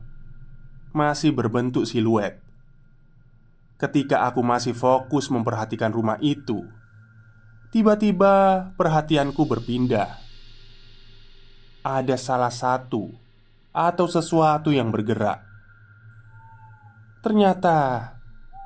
masih 0.96 1.36
berbentuk 1.36 1.84
siluet. 1.84 2.40
Ketika 3.76 4.24
aku 4.28 4.40
masih 4.40 4.72
fokus 4.72 5.28
memperhatikan 5.28 5.92
rumah 5.92 6.16
itu, 6.24 6.64
tiba-tiba 7.70 8.70
perhatianku 8.74 9.46
berpindah 9.46 10.18
ada 11.86 12.16
salah 12.18 12.50
satu 12.50 13.14
atau 13.70 14.06
sesuatu 14.10 14.74
yang 14.74 14.90
bergerak. 14.90 15.46
Ternyata 17.22 17.78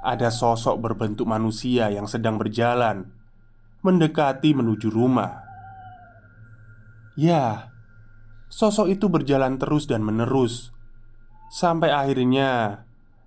ada 0.03 0.29
sosok 0.31 0.79
berbentuk 0.79 1.27
manusia 1.27 1.91
yang 1.91 2.07
sedang 2.07 2.39
berjalan 2.39 3.11
mendekati 3.83 4.55
menuju 4.55 4.87
rumah. 4.87 5.43
Ya, 7.19 7.69
sosok 8.47 8.87
itu 8.87 9.11
berjalan 9.11 9.59
terus 9.59 9.85
dan 9.85 10.01
menerus 10.01 10.71
sampai 11.53 11.93
akhirnya 11.93 12.81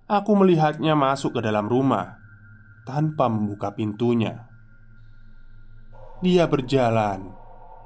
aku 0.09 0.35
melihatnya 0.35 0.97
masuk 0.97 1.39
ke 1.39 1.41
dalam 1.45 1.69
rumah 1.69 2.19
tanpa 2.83 3.29
membuka 3.29 3.71
pintunya. 3.71 4.46
Dia 6.17 6.49
berjalan 6.49 7.29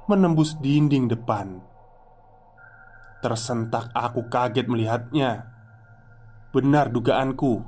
menembus 0.08 0.56
dinding 0.56 1.04
depan. 1.04 1.60
Tersentak 3.20 3.92
aku 3.92 4.24
kaget 4.32 4.64
melihatnya. 4.72 5.52
Benar 6.48 6.88
dugaanku 6.88 7.60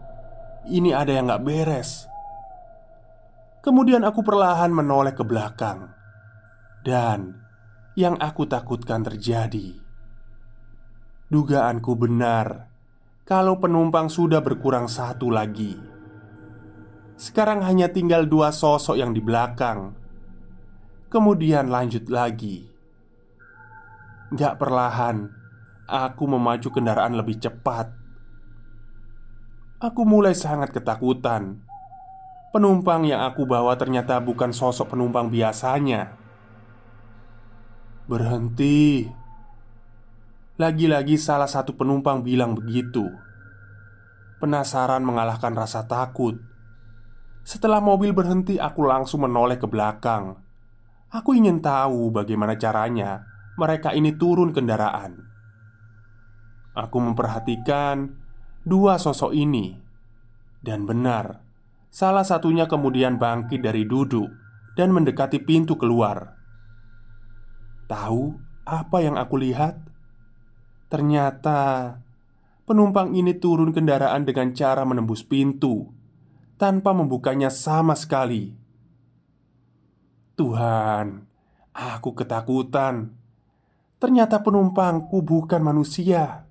Ini 0.64 0.96
ada 0.96 1.12
yang 1.12 1.28
gak 1.28 1.44
beres. 1.44 2.08
Kemudian 3.60 4.08
aku 4.08 4.24
perlahan 4.24 4.72
menoleh 4.72 5.12
ke 5.12 5.20
belakang. 5.20 5.92
Dan 6.80 7.36
Yang 7.92 8.16
aku 8.24 8.48
takutkan 8.48 9.04
terjadi 9.04 9.76
Dugaanku 11.28 11.92
benar 11.92 12.72
Kalau 13.28 13.60
penumpang 13.60 14.08
sudah 14.08 14.40
berkurang 14.40 14.88
satu 14.88 15.28
lagi. 15.28 15.76
Sekarang 17.20 17.60
hanya 17.60 17.92
tinggal 17.92 18.24
dua 18.24 18.48
sosok 18.48 18.96
yang 18.96 19.12
di 19.12 19.20
belakang 19.20 20.03
Kemudian 21.14 21.70
lanjut 21.70 22.10
lagi. 22.10 22.66
Gak 24.34 24.58
perlahan 24.58 25.44
Aku 25.84 26.24
memacu 26.24 26.72
kendaraan 26.72 27.12
lebih 27.12 27.36
cepat. 27.36 27.92
Aku 29.84 30.08
mulai 30.08 30.32
sangat 30.32 30.72
ketakutan. 30.72 31.60
Penumpang 32.56 33.04
yang 33.04 33.20
aku 33.20 33.44
bawa 33.44 33.76
ternyata 33.76 34.16
bukan 34.24 34.48
sosok 34.56 34.96
penumpang 34.96 35.28
biasanya. 35.28 36.16
Berhenti. 38.08 39.04
Lagi-lagi 40.56 41.20
salah 41.20 41.50
satu 41.50 41.76
penumpang 41.76 42.24
bilang 42.24 42.56
begitu. 42.56 43.04
Penasaran 44.40 45.04
mengalahkan 45.04 45.52
rasa 45.52 45.84
takut. 45.84 46.40
Setelah 47.44 47.84
mobil 47.84 48.16
berhenti 48.16 48.56
aku 48.56 48.88
langsung 48.88 49.28
menoleh 49.28 49.60
ke 49.60 49.68
belakang 49.68 50.43
Aku 51.14 51.30
ingin 51.38 51.62
tahu 51.62 52.10
bagaimana 52.10 52.58
caranya 52.58 53.22
mereka 53.54 53.94
ini 53.94 54.18
turun 54.18 54.50
kendaraan 54.50 55.22
Aku 56.74 56.98
memperhatikan 56.98 58.18
dua 58.66 58.98
sosok 58.98 59.30
ini 59.30 59.78
Dan 60.58 60.90
benar 60.90 61.46
Salah 61.94 62.26
satunya 62.26 62.66
kemudian 62.66 63.14
bangkit 63.22 63.62
dari 63.62 63.86
duduk 63.86 64.26
Dan 64.74 64.90
mendekati 64.90 65.38
pintu 65.38 65.78
keluar 65.78 66.34
Tahu 67.86 68.22
apa 68.64 69.04
yang 69.04 69.20
aku 69.20 69.36
lihat? 69.38 69.76
Ternyata 70.88 71.92
penumpang 72.64 73.12
ini 73.12 73.36
turun 73.36 73.76
kendaraan 73.76 74.24
dengan 74.24 74.56
cara 74.56 74.88
menembus 74.88 75.20
pintu 75.20 75.92
tanpa 76.56 76.96
membukanya 76.96 77.52
sama 77.52 77.92
sekali. 77.92 78.63
Tuhan, 80.34 81.26
aku 81.70 82.10
ketakutan. 82.18 83.14
Ternyata 84.02 84.42
penumpangku 84.42 85.22
bukan 85.22 85.62
manusia. 85.62 86.44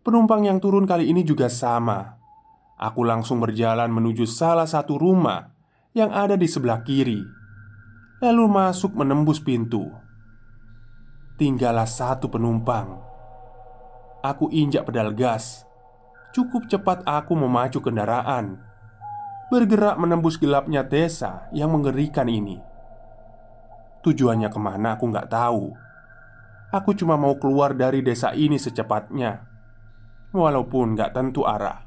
Penumpang 0.00 0.48
yang 0.48 0.56
turun 0.58 0.88
kali 0.88 1.12
ini 1.12 1.22
juga 1.22 1.52
sama. 1.52 2.16
Aku 2.80 3.04
langsung 3.04 3.38
berjalan 3.42 3.92
menuju 3.92 4.24
salah 4.24 4.66
satu 4.66 4.96
rumah 4.96 5.52
yang 5.92 6.08
ada 6.08 6.38
di 6.38 6.48
sebelah 6.48 6.80
kiri 6.80 7.38
lalu 8.18 8.50
masuk 8.50 8.98
menembus 8.98 9.38
pintu. 9.38 9.86
Tinggallah 11.38 11.86
satu 11.86 12.26
penumpang. 12.26 12.98
Aku 14.26 14.50
injak 14.50 14.90
pedal 14.90 15.14
gas. 15.14 15.62
Cukup 16.34 16.66
cepat 16.66 17.06
aku 17.06 17.38
memacu 17.38 17.78
kendaraan, 17.78 18.58
bergerak 19.48 19.96
menembus 19.96 20.36
gelapnya 20.36 20.84
desa 20.84 21.48
yang 21.56 21.72
mengerikan 21.72 22.28
ini. 22.28 22.60
Tujuannya 24.04 24.52
ke 24.52 24.60
mana 24.60 24.94
aku 24.96 25.08
nggak 25.08 25.28
tahu. 25.32 25.72
Aku 26.68 26.92
cuma 26.92 27.16
mau 27.16 27.32
keluar 27.40 27.72
dari 27.72 28.04
desa 28.04 28.36
ini 28.36 28.60
secepatnya, 28.60 29.40
walaupun 30.36 30.92
nggak 30.92 31.16
tentu 31.16 31.48
arah. 31.48 31.80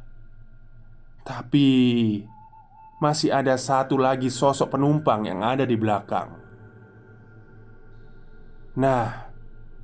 Tapi 1.21 1.69
masih 2.97 3.29
ada 3.29 3.53
satu 3.61 3.97
lagi 3.97 4.33
sosok 4.33 4.73
penumpang 4.73 5.29
yang 5.29 5.45
ada 5.45 5.69
di 5.69 5.77
belakang. 5.77 6.33
Nah, 8.81 9.29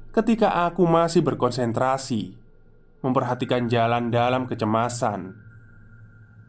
ketika 0.10 0.66
aku 0.66 0.82
masih 0.90 1.22
berkonsentrasi 1.22 2.34
memperhatikan 3.06 3.70
jalan 3.70 4.10
dalam 4.10 4.50
kecemasan, 4.50 5.47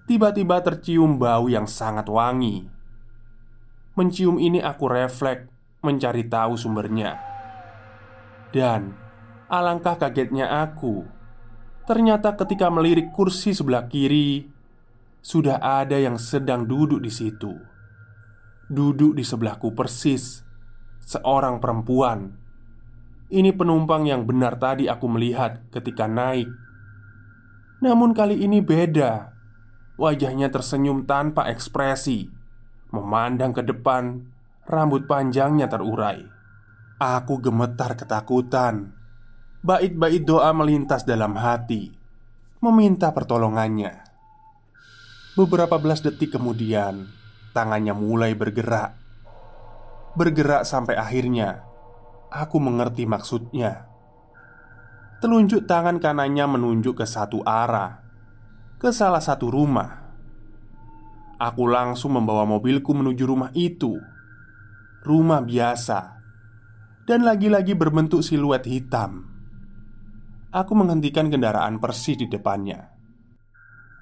tiba-tiba 0.08 0.64
tercium 0.64 1.20
bau 1.20 1.52
yang 1.52 1.68
sangat 1.68 2.08
wangi. 2.08 2.64
Mencium 3.92 4.40
ini 4.40 4.64
aku 4.64 4.88
refleks 4.88 5.52
mencari 5.84 6.24
tahu 6.24 6.56
sumbernya. 6.56 7.20
Dan 8.48 8.96
alangkah 9.52 10.00
kagetnya 10.00 10.64
aku, 10.64 11.04
ternyata 11.84 12.32
ketika 12.40 12.72
melirik 12.72 13.12
kursi 13.12 13.52
sebelah 13.52 13.84
kiri 13.84 14.48
sudah 15.20 15.60
ada 15.60 16.00
yang 16.00 16.16
sedang 16.16 16.64
duduk 16.64 17.04
di 17.04 17.12
situ. 17.12 17.52
Duduk 18.68 19.12
di 19.12 19.24
sebelahku 19.24 19.76
persis, 19.76 20.40
seorang 21.04 21.60
perempuan. 21.60 22.32
Ini 23.28 23.52
penumpang 23.52 24.08
yang 24.08 24.24
benar 24.24 24.56
tadi 24.56 24.88
aku 24.88 25.04
melihat 25.04 25.60
ketika 25.68 26.08
naik. 26.08 26.48
Namun 27.84 28.16
kali 28.16 28.40
ini 28.40 28.64
beda. 28.64 29.37
Wajahnya 29.98 30.54
tersenyum 30.54 31.10
tanpa 31.10 31.50
ekspresi, 31.50 32.30
memandang 32.94 33.50
ke 33.50 33.66
depan, 33.66 34.30
rambut 34.70 35.10
panjangnya 35.10 35.66
terurai. 35.66 36.22
Aku 37.02 37.42
gemetar 37.42 37.98
ketakutan. 37.98 38.94
Bait-bait 39.58 40.22
doa 40.22 40.54
melintas 40.54 41.02
dalam 41.02 41.34
hati, 41.34 41.90
meminta 42.62 43.10
pertolongannya. 43.10 44.06
Beberapa 45.34 45.82
belas 45.82 45.98
detik 45.98 46.38
kemudian, 46.38 47.10
tangannya 47.50 47.90
mulai 47.90 48.38
bergerak. 48.38 48.94
Bergerak 50.14 50.62
sampai 50.62 50.94
akhirnya 50.94 51.66
aku 52.30 52.62
mengerti 52.62 53.02
maksudnya. 53.02 53.90
Telunjuk 55.18 55.66
tangan 55.66 55.98
kanannya 55.98 56.46
menunjuk 56.46 57.02
ke 57.02 57.06
satu 57.06 57.42
arah, 57.42 58.07
ke 58.78 58.94
salah 58.94 59.20
satu 59.20 59.50
rumah. 59.50 60.08
Aku 61.38 61.66
langsung 61.70 62.14
membawa 62.18 62.46
mobilku 62.46 62.94
menuju 62.94 63.24
rumah 63.26 63.50
itu. 63.54 63.94
Rumah 65.02 65.42
biasa 65.42 66.00
dan 67.06 67.22
lagi-lagi 67.22 67.78
berbentuk 67.78 68.22
siluet 68.22 68.66
hitam. 68.66 69.26
Aku 70.50 70.72
menghentikan 70.74 71.30
kendaraan 71.30 71.78
persis 71.78 72.18
di 72.18 72.26
depannya 72.26 72.98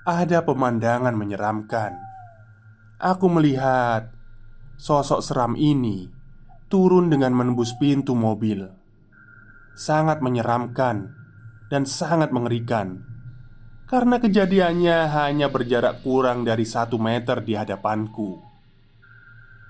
ada 0.07 0.47
pemandangan 0.47 1.19
menyeramkan. 1.19 1.99
Aku 3.03 3.27
melihat 3.27 4.15
sosok 4.79 5.19
seram 5.19 5.59
ini 5.59 6.07
turun 6.71 7.11
dengan 7.11 7.35
menembus 7.35 7.75
pintu 7.75 8.15
mobil. 8.15 8.71
Sangat 9.75 10.23
menyeramkan 10.23 11.11
dan 11.69 11.85
sangat 11.85 12.31
mengerikan 12.31 13.03
karena 13.87 14.19
kejadiannya 14.19 15.15
hanya 15.15 15.47
berjarak 15.47 16.03
kurang 16.03 16.43
dari 16.43 16.67
satu 16.67 16.99
meter 16.99 17.39
di 17.47 17.55
hadapanku. 17.55 18.43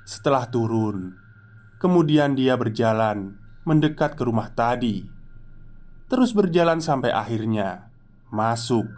Setelah 0.08 0.48
turun, 0.48 1.12
kemudian 1.76 2.32
dia 2.32 2.56
berjalan 2.56 3.36
mendekat 3.68 4.16
ke 4.16 4.24
rumah 4.24 4.48
tadi, 4.56 5.04
terus 6.08 6.32
berjalan 6.32 6.80
sampai 6.80 7.12
akhirnya 7.12 7.92
masuk 8.32 8.88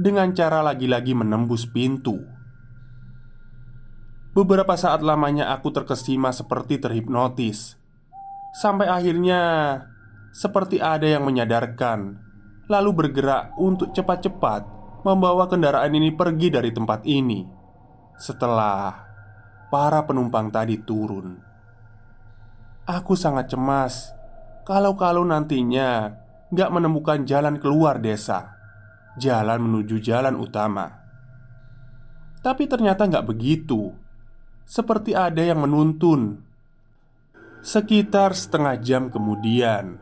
dengan 0.00 0.32
cara 0.32 0.64
lagi-lagi 0.64 1.12
menembus 1.12 1.68
pintu. 1.68 2.16
Beberapa 4.32 4.78
saat 4.78 5.04
lamanya 5.04 5.52
aku 5.52 5.74
terkesima 5.74 6.32
seperti 6.32 6.80
terhipnotis, 6.80 7.76
sampai 8.56 8.88
akhirnya 8.88 9.42
seperti 10.30 10.78
ada 10.78 11.04
yang 11.04 11.26
menyadarkan, 11.26 12.27
lalu 12.68 12.90
bergerak 12.92 13.56
untuk 13.56 13.90
cepat-cepat 13.96 14.62
membawa 15.02 15.48
kendaraan 15.48 15.92
ini 15.96 16.12
pergi 16.12 16.48
dari 16.52 16.70
tempat 16.70 17.02
ini. 17.08 17.42
Setelah 18.20 18.92
para 19.72 20.04
penumpang 20.04 20.52
tadi 20.52 20.76
turun, 20.84 21.34
aku 22.84 23.12
sangat 23.16 23.50
cemas 23.50 24.12
kalau-kalau 24.68 25.24
nantinya 25.24 26.12
gak 26.52 26.70
menemukan 26.72 27.24
jalan 27.24 27.56
keluar 27.56 27.98
desa 27.98 28.58
jalan 29.18 29.58
menuju 29.60 29.98
jalan 29.98 30.38
utama. 30.38 30.86
Tapi 32.38 32.70
ternyata 32.70 33.04
nggak 33.04 33.26
begitu. 33.26 33.92
Seperti 34.64 35.12
ada 35.12 35.42
yang 35.42 35.66
menuntun. 35.66 36.46
Sekitar 37.58 38.38
setengah 38.38 38.78
jam 38.78 39.10
kemudian, 39.10 39.98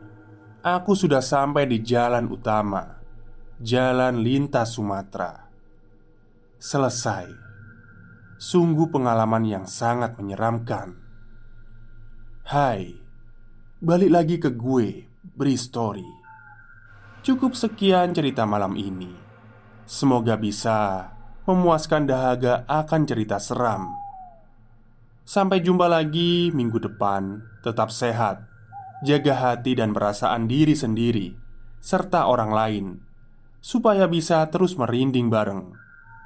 aku 0.75 0.91
sudah 0.97 1.23
sampai 1.23 1.63
di 1.63 1.79
jalan 1.79 2.27
utama, 2.27 2.99
jalan 3.63 4.19
lintas 4.19 4.75
Sumatera. 4.75 5.47
Selesai. 6.59 7.31
Sungguh 8.37 8.91
pengalaman 8.91 9.47
yang 9.47 9.65
sangat 9.65 10.19
menyeramkan. 10.19 10.97
Hai, 12.43 12.93
balik 13.79 14.11
lagi 14.11 14.35
ke 14.37 14.51
gue, 14.51 15.07
Bri 15.23 15.55
Story. 15.55 16.05
Cukup 17.23 17.55
sekian 17.55 18.11
cerita 18.11 18.43
malam 18.43 18.75
ini. 18.75 19.11
Semoga 19.87 20.35
bisa 20.35 21.11
memuaskan 21.47 22.07
dahaga 22.07 22.67
akan 22.67 23.01
cerita 23.07 23.39
seram. 23.39 23.87
Sampai 25.27 25.59
jumpa 25.59 25.91
lagi 25.91 26.55
minggu 26.55 26.79
depan. 26.79 27.43
Tetap 27.59 27.91
sehat, 27.91 28.46
jaga 29.05 29.33
hati 29.37 29.77
dan 29.77 29.93
perasaan 29.93 30.49
diri 30.49 30.73
sendiri 30.73 31.33
serta 31.77 32.25
orang 32.25 32.51
lain 32.51 32.85
supaya 33.61 34.07
bisa 34.07 34.47
terus 34.47 34.79
merinding 34.79 35.27
bareng. 35.27 35.75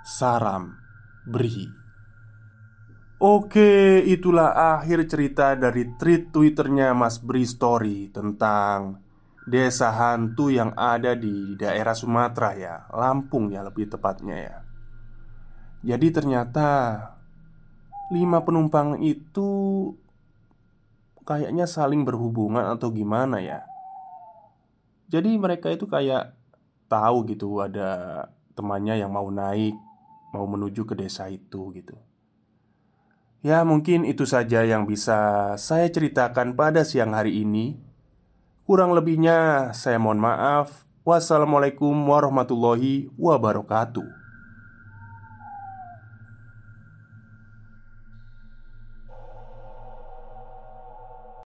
Saram, 0.02 0.78
beri. 1.26 1.70
Oke, 3.22 4.02
itulah 4.02 4.78
akhir 4.82 5.06
cerita 5.06 5.54
dari 5.54 5.94
tweet 5.94 6.34
Twitternya 6.34 6.98
Mas 6.98 7.22
Bri 7.22 7.46
Story 7.46 8.10
tentang 8.10 8.98
desa 9.46 9.94
hantu 9.94 10.50
yang 10.50 10.74
ada 10.74 11.14
di 11.14 11.54
daerah 11.54 11.94
Sumatera 11.94 12.58
ya, 12.58 12.76
Lampung 12.90 13.54
ya 13.54 13.62
lebih 13.62 13.94
tepatnya 13.94 14.38
ya. 14.38 14.58
Jadi 15.82 16.08
ternyata 16.10 16.70
lima 18.10 18.42
penumpang 18.42 19.02
itu 19.06 19.50
kayaknya 21.24 21.66
saling 21.70 22.04
berhubungan 22.04 22.66
atau 22.76 22.90
gimana 22.90 23.42
ya. 23.42 23.66
Jadi 25.12 25.36
mereka 25.36 25.68
itu 25.68 25.86
kayak 25.86 26.34
tahu 26.88 27.28
gitu 27.28 27.60
ada 27.60 28.26
temannya 28.56 29.00
yang 29.00 29.12
mau 29.12 29.28
naik, 29.28 29.76
mau 30.32 30.48
menuju 30.48 30.88
ke 30.88 30.96
desa 30.96 31.28
itu 31.28 31.72
gitu. 31.76 31.96
Ya, 33.42 33.66
mungkin 33.66 34.06
itu 34.06 34.30
saja 34.30 34.62
yang 34.62 34.86
bisa 34.86 35.52
saya 35.58 35.90
ceritakan 35.90 36.54
pada 36.54 36.86
siang 36.86 37.18
hari 37.18 37.42
ini. 37.42 37.82
Kurang 38.70 38.94
lebihnya, 38.94 39.74
saya 39.74 39.98
mohon 39.98 40.22
maaf. 40.22 40.86
Wassalamualaikum 41.02 41.92
warahmatullahi 42.06 43.10
wabarakatuh. 43.18 44.21